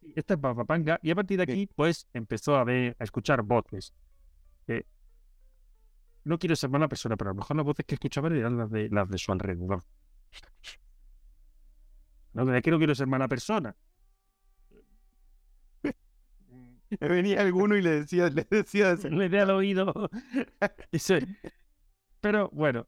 [0.00, 0.98] Sí, esta es Babapanga.
[1.02, 1.52] Y a partir de Sí.
[1.52, 3.92] aquí, pues, empezó a ver, a escuchar voces.
[4.68, 4.84] Eh,
[6.24, 8.70] no quiero ser mala persona, pero a lo mejor las voces que escuchaba eran las
[8.70, 9.82] de, las de su alrededor.
[12.32, 13.74] No, es que no quiero ser mala persona.
[17.00, 19.92] Venía alguno y le decía, le decía Le dé al oído.
[22.20, 22.86] Pero bueno.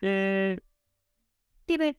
[0.00, 0.58] eh,
[1.66, 1.98] tiene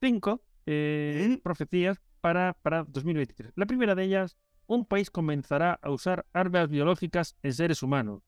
[0.00, 3.52] cinco eh, profecías para, para 2023.
[3.54, 8.22] La primera de ellas, un país comenzará a usar armas biológicas en seres humanos.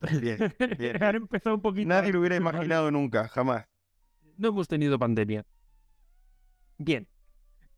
[0.20, 1.02] Bien, bien.
[1.02, 1.88] Han empezado un poquito.
[1.88, 3.66] Nadie lo hubiera imaginado nunca, jamás.
[4.36, 5.46] No hemos tenido pandemia.
[6.76, 7.08] Bien.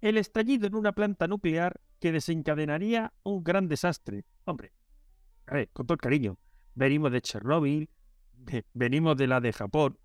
[0.01, 4.25] El estallido en una planta nuclear que desencadenaría un gran desastre.
[4.45, 4.73] Hombre,
[5.47, 6.39] a ver, con todo el cariño.
[6.75, 7.89] Venimos de Chernóbil,
[8.75, 9.99] venimos de la de Japón.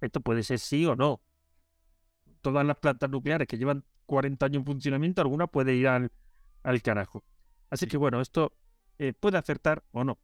[0.00, 1.20] Esto puede ser sí o no.
[2.40, 6.10] Todas las plantas nucleares que llevan 40 años en funcionamiento, alguna puede ir al,
[6.62, 7.24] al carajo.
[7.70, 8.52] Así que bueno, esto
[8.98, 10.18] eh, puede acertar o no.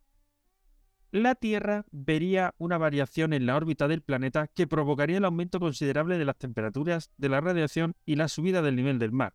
[1.11, 6.19] La Tierra vería una variación en la órbita del planeta que provocaría el aumento considerable
[6.19, 9.35] de las temperaturas, de la radiación y la subida del nivel del mar.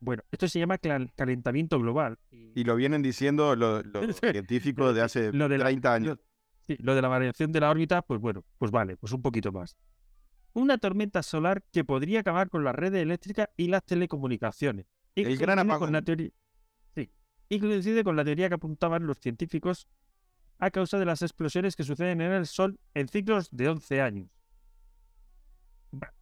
[0.00, 2.18] Bueno, esto se llama calentamiento global.
[2.30, 6.18] Y lo vienen diciendo los, los científicos de hace Lo de la- 30 años.
[6.66, 9.52] Sí, lo de la variación de la órbita, pues bueno, pues vale, pues un poquito
[9.52, 9.76] más.
[10.52, 14.86] Una tormenta solar que podría acabar con las redes eléctricas y las telecomunicaciones.
[15.14, 15.92] Y El gran coincide con apagón.
[15.92, 16.30] la teoría-
[16.94, 17.10] Sí,
[17.48, 19.86] y coincide con la teoría que apuntaban los científicos
[20.58, 24.28] a causa de las explosiones que suceden en el Sol en ciclos de 11 años.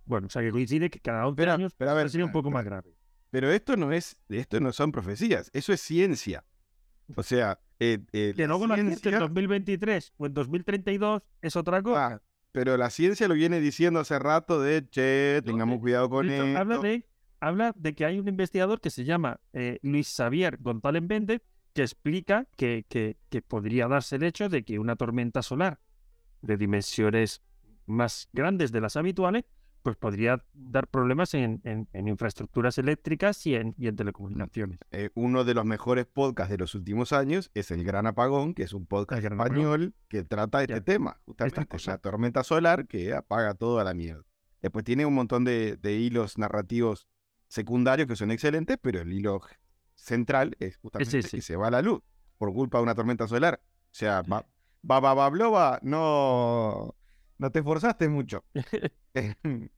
[0.05, 2.33] Bueno, o sea que coincide que cada 11 Pero- años a ver, sería un espera,
[2.33, 2.95] poco más grave.
[3.31, 6.45] Pero esto no es, esto no son profecías, eso es ciencia.
[7.17, 11.83] O sea, eh, eh, Que luego ciencia en ciencia- 2023 o en 2032 es otra
[11.83, 12.07] cosa.
[12.07, 16.29] Ah, pero la ciencia lo viene diciendo hace rato de, che, tengamos eh, cuidado con
[16.29, 16.59] esto.
[16.59, 17.05] habla, de,
[17.41, 21.43] habla de que hay un investigador que se llama eh, Luis Xavier González Méndez
[21.75, 25.79] que explica que, que- que podría darse el hecho de que una tormenta solar
[26.43, 27.43] de dimensiones
[27.87, 29.45] más grandes de las habituales
[29.89, 34.79] pues podría dar problemas en, en- en infraestructuras eléctricas y en, y en telecomunicaciones.
[34.91, 38.65] Eh, uno de los mejores podcasts de los últimos años es El Gran Apagón, que
[38.65, 39.47] es un podcast Apagón.
[39.47, 40.81] español que trata este Ya.
[40.83, 41.93] tema, justamente, cosa.
[41.93, 44.25] la tormenta solar que apaga todo a la mierda.
[44.61, 47.09] Después tiene un montón de, de hilos narrativos
[47.47, 49.41] secundarios que son excelentes, pero el hilo
[49.95, 52.03] central es justamente que se va la luz
[52.37, 53.61] por culpa de una tormenta solar.
[53.65, 54.45] O sea, va,
[54.89, 56.95] va, va, va, bloba, no,
[57.39, 58.45] no te esforzaste mucho.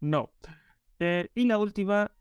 [0.00, 0.32] No.
[0.98, 2.12] Eh, y la última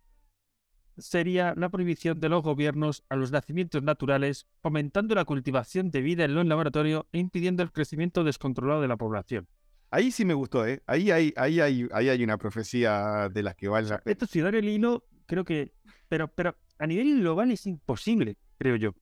[0.97, 6.25] sería la prohibición de los gobiernos a los nacimientos naturales, fomentando la cultivación de vida
[6.25, 9.47] en los laboratorios e impidiendo el crecimiento descontrolado de la población.
[9.89, 10.81] Ahí sí me gustó, ¿eh?
[10.85, 14.01] Ahí hay, ahí hay, ahí hay una profecía de las que la pena.
[14.05, 15.71] Esto, si dar el hilo, creo que.
[16.09, 18.93] Pero, pero a nivel global es imposible, creo yo.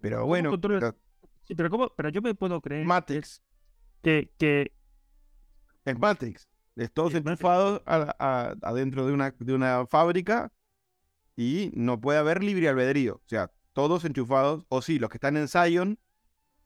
[0.00, 0.96] Pero ¿Cómo bueno, pero
[1.42, 1.92] Sí, pero, ¿cómo?
[1.96, 3.40] pero yo me puedo creer Matrix,
[4.02, 4.72] que, que
[5.84, 6.48] es Matrix.
[6.92, 10.52] Todos enchufados adentro de una, de una fábrica
[11.36, 13.16] y no puede haber libre albedrío.
[13.16, 15.98] O sea, todos enchufados, o sí, los que están en Zion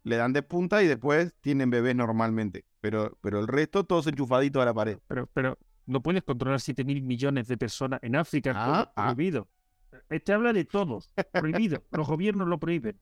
[0.03, 2.65] le dan de punta y después tienen bebés normalmente.
[2.81, 4.99] Pero, pero el resto, todos enchufaditos a la pared.
[5.07, 8.53] Pero, pero no puedes controlar 7 mil millones de personas en África.
[8.55, 9.05] Ah, ah.
[9.07, 9.49] prohibido.
[10.09, 11.13] Este habla de todos.
[11.33, 11.85] Prohibido.
[11.91, 12.99] Los gobiernos lo prohíben.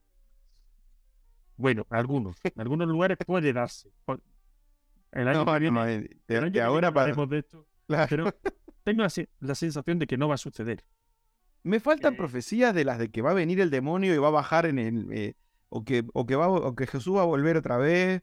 [1.56, 2.36] Bueno, algunos.
[2.44, 3.90] En algunos lugares puede darse.
[5.12, 7.00] El año No, que viene- no, eh, el de, año de que ahora viene para...
[7.12, 8.06] hablaremos de esto, Claro.
[8.10, 8.34] Pero
[8.84, 10.84] tengo la, se- la sensación de que no va a suceder.
[11.62, 12.16] Me faltan Eh.
[12.16, 14.78] profecías de las de que va a venir el demonio y va a bajar en
[14.78, 15.06] el.
[15.12, 15.34] eh,
[15.70, 18.22] o, que, o, que va, o que Jesús va a volver otra vez.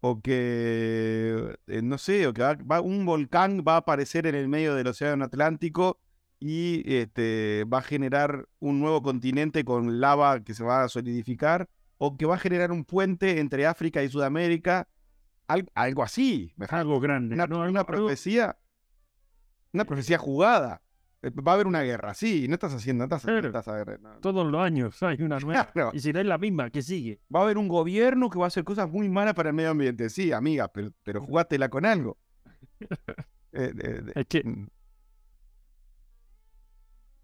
[0.00, 1.56] O que.
[1.66, 4.74] eh, no sé, o que va, va- un volcán va a aparecer en el medio
[4.74, 5.98] del Océano Atlántico
[6.40, 11.68] y este, va a generar un nuevo continente con lava que se va a solidificar.
[11.96, 14.88] O que va a generar un puente entre África y Sudamérica.
[15.48, 16.54] Al- algo así.
[16.68, 17.34] Algo grande.
[17.34, 17.58] una, ¿no?
[17.60, 18.56] una algo- profecía.
[19.72, 20.82] Una profecía jugada.
[21.22, 23.46] Eh, Va a haber una guerra, sí, no estás haciendo, no estás, no Claro.
[23.48, 24.10] estás a ver, no.
[24.20, 25.66] Todos los años hay una nueva.
[25.72, 25.90] Claro.
[25.94, 27.20] Y si no es la misma, que sigue.
[27.34, 29.70] Va a haber un gobierno que va a hacer cosas muy malas para el medio
[29.70, 30.10] ambiente.
[30.10, 32.18] Sí, amiga, pero, pero jugátela con algo.
[33.56, 34.66] Eh, eh, eh, Es que mm.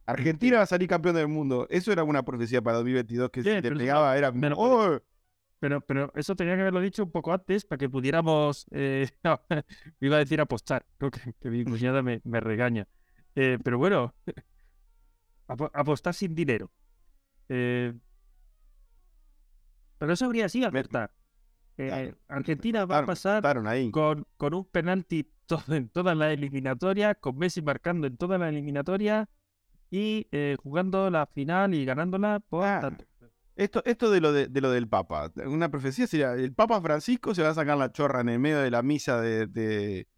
[0.06, 1.66] Argentina va a salir campeón del mundo.
[1.70, 4.32] Eso era una profecía para 2022 que si te pegaba era...
[4.56, 4.98] ¡Oh!
[5.60, 8.66] Pero, pero eso tenía que haberlo dicho un poco antes para que pudiéramos.
[8.72, 9.40] eh, no,
[10.00, 10.86] iba a decir apostar.
[10.98, 12.88] Creo que, que mi cuñada me, me regaña.
[13.34, 14.14] Eh, pero bueno,
[15.48, 16.70] apo- apostar sin dinero.
[17.48, 17.94] Eh,
[19.98, 21.12] pero eso habría sido acertar.
[21.76, 23.42] Eh, Argentina va a pasar
[23.90, 28.48] con, con un penalti todo, en toda la eliminatoria, con Messi marcando en toda la
[28.48, 29.28] eliminatoria
[29.90, 33.04] y eh, jugando la final y ganándola por Ah, tanto.
[33.60, 35.30] Esto, esto de, lo de, de lo del Papa.
[35.44, 38.58] Una profecía sería, el Papa Francisco se va a sacar la chorra en el medio
[38.60, 40.08] de la misa de, de,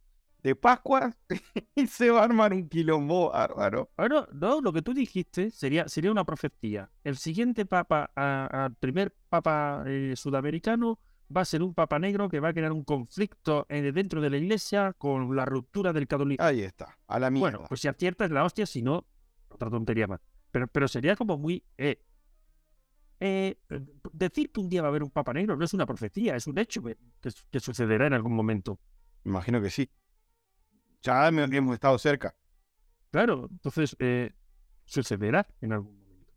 [0.44, 1.12] de Pascua
[1.74, 3.90] y se va a armar un quilombo bárbaro.
[3.96, 6.88] Ahora, no, lo que tú dijiste sería, sería una profecía.
[7.02, 11.00] El siguiente papa, al primer papa eh, sudamericano,
[11.36, 14.30] va a ser un papa negro que va a crear un conflicto eh, dentro de
[14.30, 16.46] la iglesia con la ruptura del catolicismo.
[16.46, 17.50] Ahí está, a la mierda.
[17.58, 19.04] bueno, pues si aciertas la hostia, si no,
[19.48, 20.20] otra tontería más.
[20.52, 21.64] Pero, pero sería como muy...
[21.76, 21.98] eh,
[23.24, 23.56] eh,
[24.12, 26.48] decir que un día va a haber un papa negro no es una profecía, es
[26.48, 28.80] un hecho que, sucederá en algún momento.
[29.22, 29.88] Me imagino que sí.
[31.02, 32.34] Ya hemos estado cerca.
[33.12, 34.32] Claro, entonces eh,
[34.86, 36.34] sucederá en algún momento.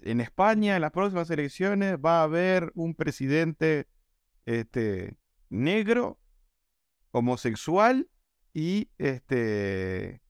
[0.00, 3.86] En España, en las próximas elecciones, va a haber un presidente
[4.44, 5.16] este,
[5.50, 6.18] negro,
[7.12, 8.08] homosexual
[8.52, 10.20] y este.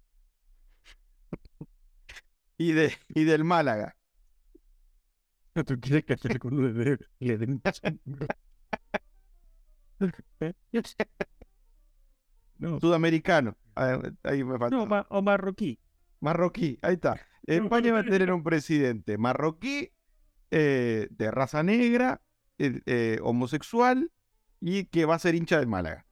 [2.59, 3.97] Y, de, y del Málaga.
[5.67, 7.89] ¿Tú quieres que te le dé le un chasco?
[12.59, 13.57] No, Sudamericano.
[13.79, 15.79] Ah, Ahí me no, ma- o marroquí.
[16.21, 17.21] Marroquí, ahí está.
[17.47, 19.93] España va a tener un presidente marroquí,
[20.51, 22.23] eh, de raza negra,
[22.57, 24.11] eh, eh, homosexual
[24.59, 26.07] y que va a ser hincha del Málaga.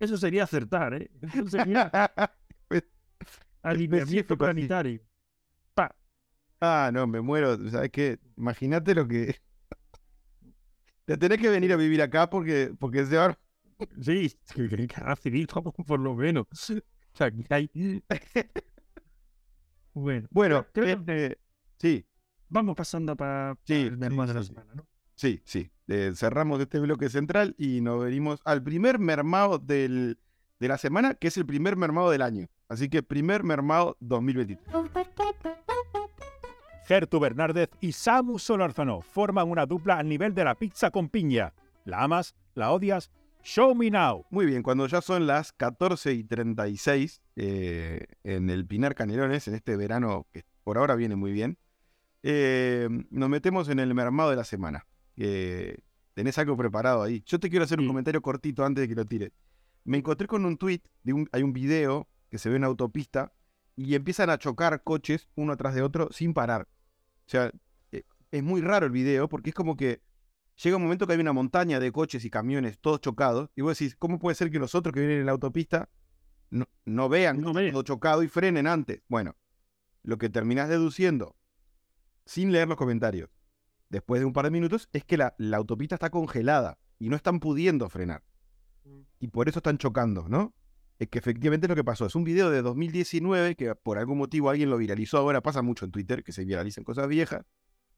[0.00, 1.10] Eso sería acertar, ¿eh?
[1.20, 1.90] Eso sería
[3.62, 5.02] alineamiento planetario.
[6.64, 7.58] Ah, no, me muero.
[7.70, 8.18] ¿Sabes qué?
[8.36, 9.34] Imagínate lo que.
[11.04, 13.36] Te tenés que venir a vivir acá porque, porque se va.
[14.00, 14.32] Sí,
[15.86, 16.46] por lo menos.
[16.52, 16.54] O
[17.14, 17.68] sea, que hay...
[19.92, 21.38] Bueno, Bueno, creo- este,
[21.78, 22.06] sí,
[22.48, 24.48] vamos pasando para Sí, el mermado sí, de la sí.
[24.48, 24.86] semana, ¿no?
[25.16, 25.68] sí, sí.
[25.88, 30.20] Eh, cerramos este bloque central y nos venimos al primer mermado del,
[30.60, 32.46] de la semana, que es el primer mermado del año.
[32.68, 34.64] Así que primer mermado 2023.
[36.92, 41.54] Gertu Bernárdez y Samu Solarzano forman una dupla al nivel de la pizza con piña.
[41.86, 42.34] ¿La amas?
[42.54, 43.10] ¿La odias?
[43.42, 44.26] Show me now.
[44.28, 49.54] Muy bien, cuando ya son las 14 y 36 eh, en el Pinar Canelones, en
[49.54, 51.56] este verano que por ahora viene muy bien,
[52.22, 54.86] eh, nos metemos en el mermado de la semana.
[55.16, 55.78] Eh,
[56.12, 57.22] tenés algo preparado ahí.
[57.24, 57.88] Yo te quiero hacer un Sí.
[57.88, 59.32] comentario cortito antes de que lo tire.
[59.84, 63.32] Me encontré con un tweet, de un, hay un video que se ve en autopista
[63.76, 66.68] y empiezan a chocar coches uno atrás de otro sin parar.
[67.26, 67.50] O sea,
[67.92, 70.02] eh, es muy raro el video porque es como que
[70.62, 73.78] llega un momento que hay una montaña de coches y camiones todos chocados y vos
[73.78, 75.88] decís, ¿cómo puede ser que los otros que vienen en la autopista
[76.50, 79.02] no, no vean No que todo chocado y frenen antes?
[79.08, 79.36] Bueno,
[80.02, 81.36] lo que terminás deduciendo
[82.26, 83.30] sin leer los comentarios
[83.88, 87.16] después de un par de minutos es que la, la autopista está congelada y no
[87.16, 88.22] están pudiendo frenar.
[89.20, 90.54] Y por eso están chocando, ¿no?
[91.02, 92.06] Es que efectivamente es lo que pasó.
[92.06, 95.18] Es un video de 2019 que por algún motivo alguien lo viralizó.
[95.18, 97.44] Ahora pasa mucho en Twitter que se viralizan cosas viejas.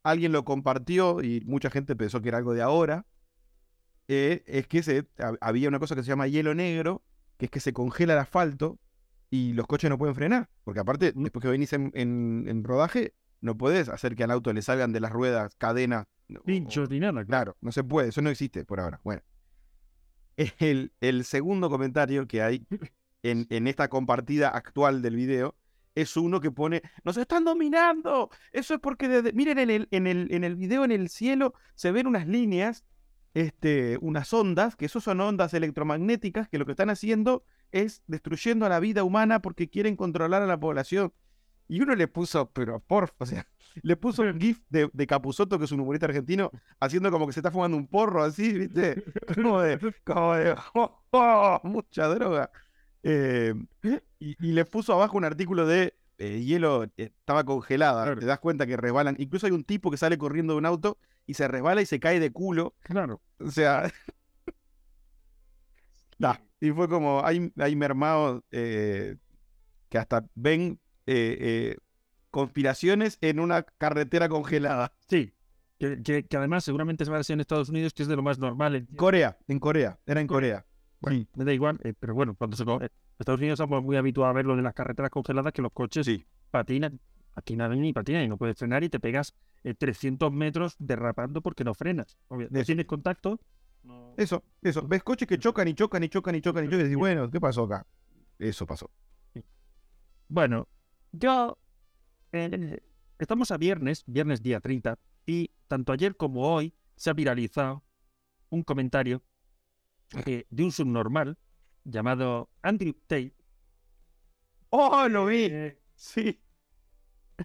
[0.02, 3.04] Alguien lo compartió y mucha gente pensó que era algo de ahora.
[4.08, 7.02] Eh, es que se, hab- había una cosa que se llama hielo negro,
[7.36, 8.78] que es que se congela el asfalto
[9.30, 10.48] y los coches no pueden frenar.
[10.64, 11.22] Porque aparte, Mm.
[11.24, 14.92] después que venís en, en- en rodaje, no podés hacer que al auto le salgan
[14.92, 16.06] de las ruedas cadenas.
[16.46, 17.24] Pinchos ni nada.
[17.24, 19.00] Claro, no se puede, eso no existe por ahora.
[19.04, 19.20] Bueno,
[20.58, 22.66] el, el segundo comentario que hay
[23.22, 25.56] en, en esta compartida actual del video
[25.94, 28.30] es uno que pone, nos están dominando.
[28.52, 31.54] Eso es porque, desde- miren en el, en, el, en el video, en el cielo,
[31.76, 32.84] se ven unas líneas,
[33.34, 38.66] este, unas ondas, que eso son ondas electromagnéticas, que lo que están haciendo es destruyendo
[38.66, 41.12] a la vida humana porque quieren controlar a la población.
[41.68, 43.46] Y uno le puso, pero por, o sea,
[43.82, 46.50] le puso un gif de, de Capuzoto, que es un humorista argentino,
[46.80, 49.02] haciendo como que se está fumando un porro así, ¿viste?
[49.34, 52.50] Como de, como de, "Oh, oh, mucha droga.
[53.02, 53.54] Eh,
[54.18, 58.20] y, y le puso abajo un artículo de eh, hielo, eh, estaba congelada, Claro.
[58.20, 59.16] te das cuenta que resbalan.
[59.18, 62.00] Incluso hay un tipo que sale corriendo de un auto y se resbala y se
[62.00, 62.74] cae de culo.
[62.82, 63.20] Claro.
[63.40, 63.90] O sea,
[66.18, 66.40] da.
[66.60, 69.18] Y fue como, hay, hay mermados que
[69.98, 71.76] hasta ven eh, eh,
[72.30, 74.92] conspiraciones en una carretera congelada.
[75.08, 75.32] Sí.
[75.78, 78.16] Que, que- que además seguramente se va a hacer en Estados Unidos, que es de
[78.16, 78.74] lo más normal.
[78.76, 78.98] entiendo.
[79.00, 80.64] Corea, en Corea, era en Corea.
[81.00, 82.88] Bueno, me da igual, eh, pero bueno, cuando se eh,
[83.18, 86.06] Estados Unidos estamos muy habituados a ver lo de las carreteras congeladas, que los coches
[86.06, 86.24] Sí.
[86.50, 86.98] patinan,
[87.34, 91.42] aquí nada ni patinan y no puedes frenar y te pegas eh, 300 metros derrapando
[91.42, 92.16] porque no frenas.
[92.30, 92.64] Eso.
[92.64, 93.38] tienes contacto.
[93.82, 94.86] no- Eso, eso.
[94.88, 97.30] Ves coches que chocan y chocan y chocan y chocan y chocan y decís, bueno,
[97.30, 97.86] ¿qué pasó acá?
[98.38, 98.90] Eso pasó.
[100.28, 100.68] Bueno,
[101.18, 101.58] yo.
[102.32, 102.80] eh,
[103.18, 107.82] estamos a viernes, viernes día 30, y tanto ayer como hoy se ha viralizado
[108.50, 109.22] un comentario
[110.26, 111.38] eh, de un subnormal
[111.84, 113.34] llamado Andrew Tate.
[114.70, 115.44] ¡Oh, lo vi!
[115.50, 116.40] Eh, Sí.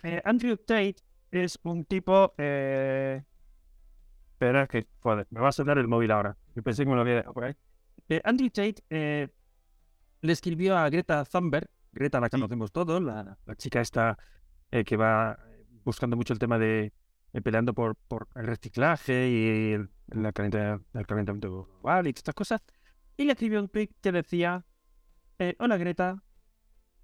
[0.04, 0.96] eh, Andrew Tate
[1.32, 2.34] es un tipo.
[2.38, 3.24] Eh...
[4.34, 6.38] Espera, que joder, me va a sonar el móvil ahora.
[6.56, 7.56] Yo pensé que me lo había dejado por ahí.
[8.24, 12.32] Andrew Tate le escribió a Greta Thunberg, Greta la Sí.
[12.32, 14.18] conocemos todos, la, la chica esta
[14.72, 15.40] eh, que va
[15.84, 16.94] buscando mucho el tema de
[17.34, 19.90] eh, peleando por, por el reciclaje y el,
[20.34, 22.62] calentamiento global y todas estas cosas.
[23.18, 24.66] Y le escribió un tweet que decía:
[25.40, 26.24] eh, Hola Greta,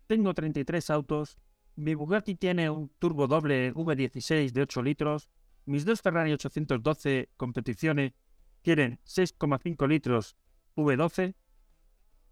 [0.08, 1.38] tengo 33 autos,
[1.76, 5.30] mi Bugatti tiene un turbo doble V16 de 8 litros.
[5.66, 8.14] Mis dos Ferrari 812 competiciones
[8.62, 10.38] tienen 6,5 litros
[10.76, 11.36] V12.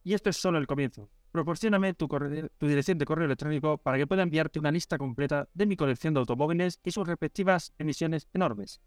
[0.03, 1.09] Y esto es solo el comienzo.
[1.33, 2.07] Proporcióname tu,
[2.61, 6.19] dirección de correo electrónico para que pueda enviarte una lista completa de mi colección de
[6.19, 8.81] automóviles y sus respectivas emisiones enormes.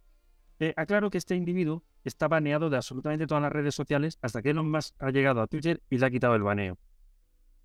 [0.60, 4.50] Eh, aclaro que este individuo está baneado de absolutamente todas las redes sociales hasta que
[4.50, 6.78] Elon Musk ha llegado a Twitter y le ha quitado el baneo.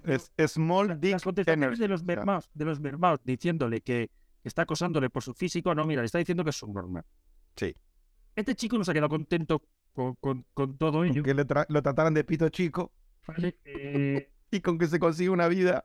[0.04, 1.80] Es, Small las Dick contestaciones Energy.
[1.82, 4.10] de los mermaos, de los mermaos diciéndole que
[4.44, 5.74] está acosándole por su físico.
[5.74, 7.04] No, mira, le está diciendo que es subnormal.
[7.56, 7.74] Sí.
[8.36, 9.62] Este chico no se ha quedado contento
[9.92, 11.22] con, con- con todo ello.
[11.24, 12.92] Que le tra- lo trataran de pito chico
[13.26, 13.58] ¿vale?
[13.64, 15.84] Eh, y con que se consiga una vida.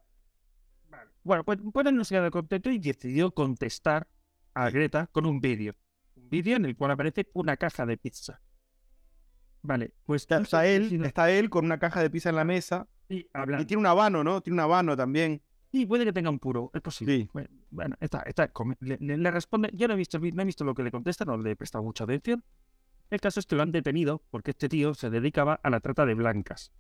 [1.24, 4.08] Bueno, pues, pues no se quedó contento y decidió contestar
[4.54, 5.74] a Greta con un vídeo.
[6.16, 8.42] Un vídeo en el cual aparece una caja de pizza.
[9.64, 10.24] Vale, pues...
[10.24, 12.88] Está, está él, si no- está él con una caja de pizza en la mesa.
[13.10, 13.66] Y hablando.
[13.66, 14.42] tiene un habano, ¿no?
[14.42, 15.42] Tiene un habano también.
[15.72, 17.18] Sí, puede que tenga un puro, es posible.
[17.18, 17.30] Sí.
[17.72, 18.52] Bueno, está, está,
[18.82, 21.26] le, le- le responde, yo no he, visto, no he visto lo que le contesta,
[21.26, 22.44] no le he prestado mucha atención.
[23.10, 26.06] El caso es que lo han detenido porque este tío se dedicaba a la trata
[26.06, 26.72] de blancas.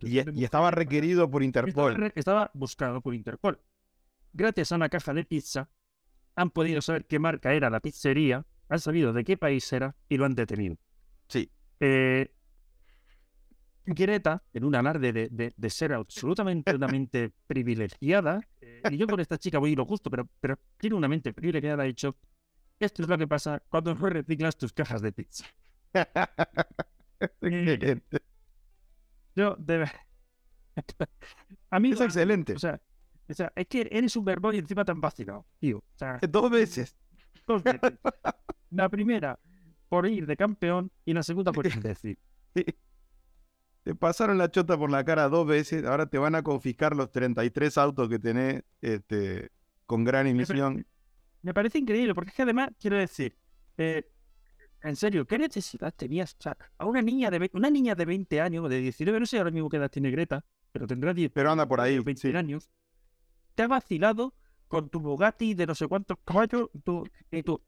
[0.00, 2.12] y Y, de y estaba requerido por Interpol.
[2.14, 3.60] estaba buscado por Interpol.
[4.32, 5.70] Gracias a una caja de pizza,
[6.36, 10.16] han podido saber qué marca era la pizzería, han sabido de qué país era y
[10.16, 10.76] lo han detenido.
[11.28, 11.50] Sí.
[11.84, 12.30] Eh,
[13.84, 19.06] Greta, en un alarde de, de- de ser absolutamente una mente privilegiada, eh, y yo
[19.08, 21.86] con esta chica voy a ir lo justo, pero, pero tiene una mente privilegiada, ha
[21.86, 22.16] dicho,
[22.78, 25.44] esto es lo que pasa cuando no reciclas tus cajas de pizza.
[27.20, 28.22] Excelente.
[29.34, 29.86] Yo, de
[31.70, 32.54] A mí, Es excelente.
[32.54, 32.80] O sea,
[33.28, 35.78] o sea, es que eres un verbo y encima tan vacilado, tío.
[35.78, 36.96] O sea, Dos veces.
[37.46, 37.94] dos veces.
[38.70, 39.38] La primera
[39.92, 42.18] por ir de campeón y la segunda por imbécil.
[42.54, 45.84] Te pasaron la chota por la cara dos veces.
[45.84, 49.50] Ahora te van a confiscar los 33 autos que tenés este,
[49.84, 50.86] con gran emisión.
[51.42, 53.36] Me parece increíble, porque es que además, quiero decir,
[53.76, 54.10] eh,
[54.82, 56.36] en serio, ¿qué necesidad tenías?
[56.38, 59.36] O sea, a una niña de, una niña de 20 años, de 19, no sé
[59.36, 61.98] ahora mismo qué edad tiene Greta, pero tendrá 10 Pero anda por ahí.
[61.98, 62.34] 20 sí.
[62.34, 62.70] años,
[63.54, 64.32] te ha vacilado
[64.68, 67.60] con tu Bugatti de no sé cuántos caballos tu, y tu...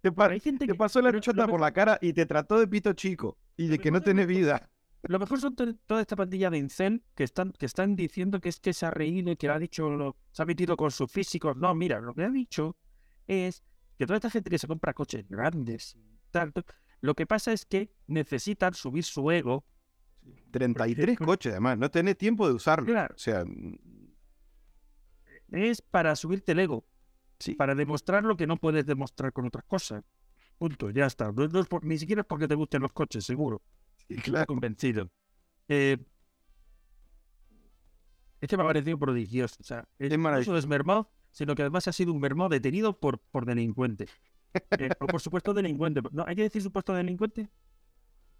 [0.00, 2.12] Te, pa- hay gente te que- pasó la pero chota lo por la cara y
[2.12, 3.36] te trató de pito chico.
[3.56, 4.70] Y de que no tenés que- vida.
[5.02, 8.48] Lo mejor son to- toda esta pandilla de incel que están, que están diciendo que
[8.48, 11.10] es que se ha reído y que ha dicho, lo- se ha metido con sus
[11.10, 11.56] físicos.
[11.56, 12.76] No, mira, lo que ha dicho
[13.26, 13.62] es
[13.98, 16.52] que toda esta gente que se compra coches grandes y tal,
[17.00, 19.64] lo que pasa es que necesitan subir su ego.
[20.50, 21.78] 33 Porque- coches además.
[21.78, 22.86] No tenés tiempo de usarlo.
[22.86, 23.76] Claro, O sea, mm,
[25.52, 26.84] es para subirte el ego,
[27.38, 27.54] sí.
[27.54, 30.04] para demostrar lo que no puedes demostrar con otras cosas.
[30.58, 31.32] Punto, ya está.
[31.32, 33.62] No- no es por- ni siquiera es porque te gusten los coches, seguro.
[34.08, 34.46] sí, Estoy claro.
[34.46, 35.10] convencido.
[35.68, 35.98] Eh,
[38.40, 39.56] este me ha parecido prodigioso.
[39.60, 40.50] O sea, es no maravilloso.
[40.50, 44.06] solo es mermado, sino que además ha sido un mermado detenido por, por delincuente.
[44.78, 46.00] Eh, o por supuesto delincuente.
[46.12, 47.48] No, hay que decir supuesto delincuente.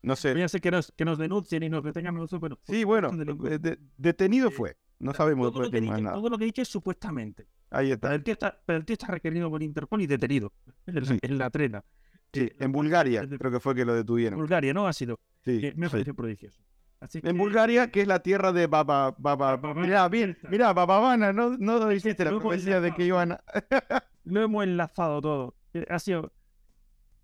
[0.03, 0.39] No sé.
[0.39, 2.57] Ya sé que nos, que nos denuncien y nos detengan nosotros, pero.
[2.57, 3.11] por Sí, bueno.
[3.11, 4.57] de- de- detenido Sí.
[4.57, 4.77] fue.
[4.99, 6.17] No sabemos todo, lo después que más nada.
[6.17, 7.47] todo lo que he dicho es supuestamente.
[7.77, 8.15] Ahí está.
[8.15, 10.53] el tío está, pero el tío está requerido por Interpol y detenido.
[10.87, 11.19] En la, Sí.
[11.23, 11.85] en la trena.
[12.33, 14.39] Sí, en Bulgaria creo que fue que lo detuvieron.
[14.39, 14.87] Bulgaria, ¿no?
[14.87, 15.19] Ha sido.
[15.45, 15.93] Sí, que me sí.
[15.93, 16.63] pareció prodigioso.
[17.01, 19.15] Así En que- Bulgaria, que es la tierra de Baba...
[19.19, 19.57] Baba...
[19.57, 23.41] Baba- Mirá, bien, mirá, Bababana, no, no hiciste la profecía de que iban a...
[24.25, 25.55] Lo hemos enlazado todo.
[25.75, 26.33] Eh, Ha sido.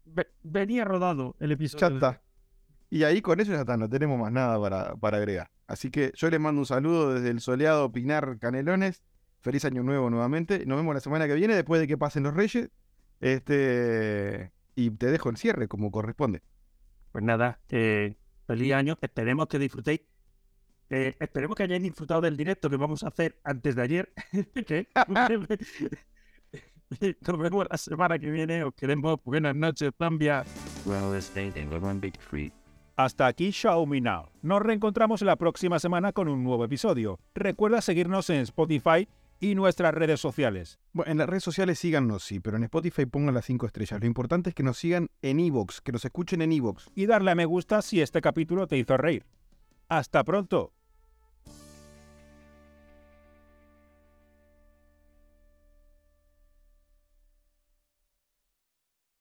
[0.04, 1.88] ve- Venía rodado el episodio.
[1.88, 2.22] Ya está.
[2.90, 5.50] Y ahí con eso ya está, no tenemos más nada para, para agregar.
[5.66, 9.02] Así que yo les mando un saludo desde el soleado Pinar Canelones.
[9.42, 10.64] Feliz año nuevo nuevamente.
[10.66, 12.70] Nos vemos la semana que viene después de que pasen los reyes.
[13.20, 16.42] Este y te dejo el cierre como corresponde.
[17.10, 18.16] Pues nada, eh,
[18.46, 18.98] feliz año.
[19.00, 20.00] Esperemos que disfrutéis.
[20.90, 24.12] eh, esperemos que hayáis disfrutado del directo que vamos a hacer antes de ayer.
[27.26, 28.64] Nos vemos la semana que viene.
[28.64, 29.18] Os queremos.
[29.24, 30.44] Buenas noches, Zambia.
[30.84, 31.20] Well,
[32.20, 32.52] Free.
[32.96, 34.28] Hasta aquí Xiaomi Now.
[34.42, 37.18] Nos reencontramos la próxima semana con un nuevo episodio.
[37.34, 39.08] Recuerda seguirnos en Spotify
[39.42, 40.78] y nuestras redes sociales.
[40.92, 43.98] Bueno, en las redes sociales síganos, sí, pero en Spotify pongan las cinco estrellas.
[44.00, 46.88] Lo importante es que nos sigan en Evox, que nos escuchen en Evox.
[46.94, 49.26] Y darle a me gusta si este capítulo te hizo reír.
[49.88, 50.72] Hasta pronto.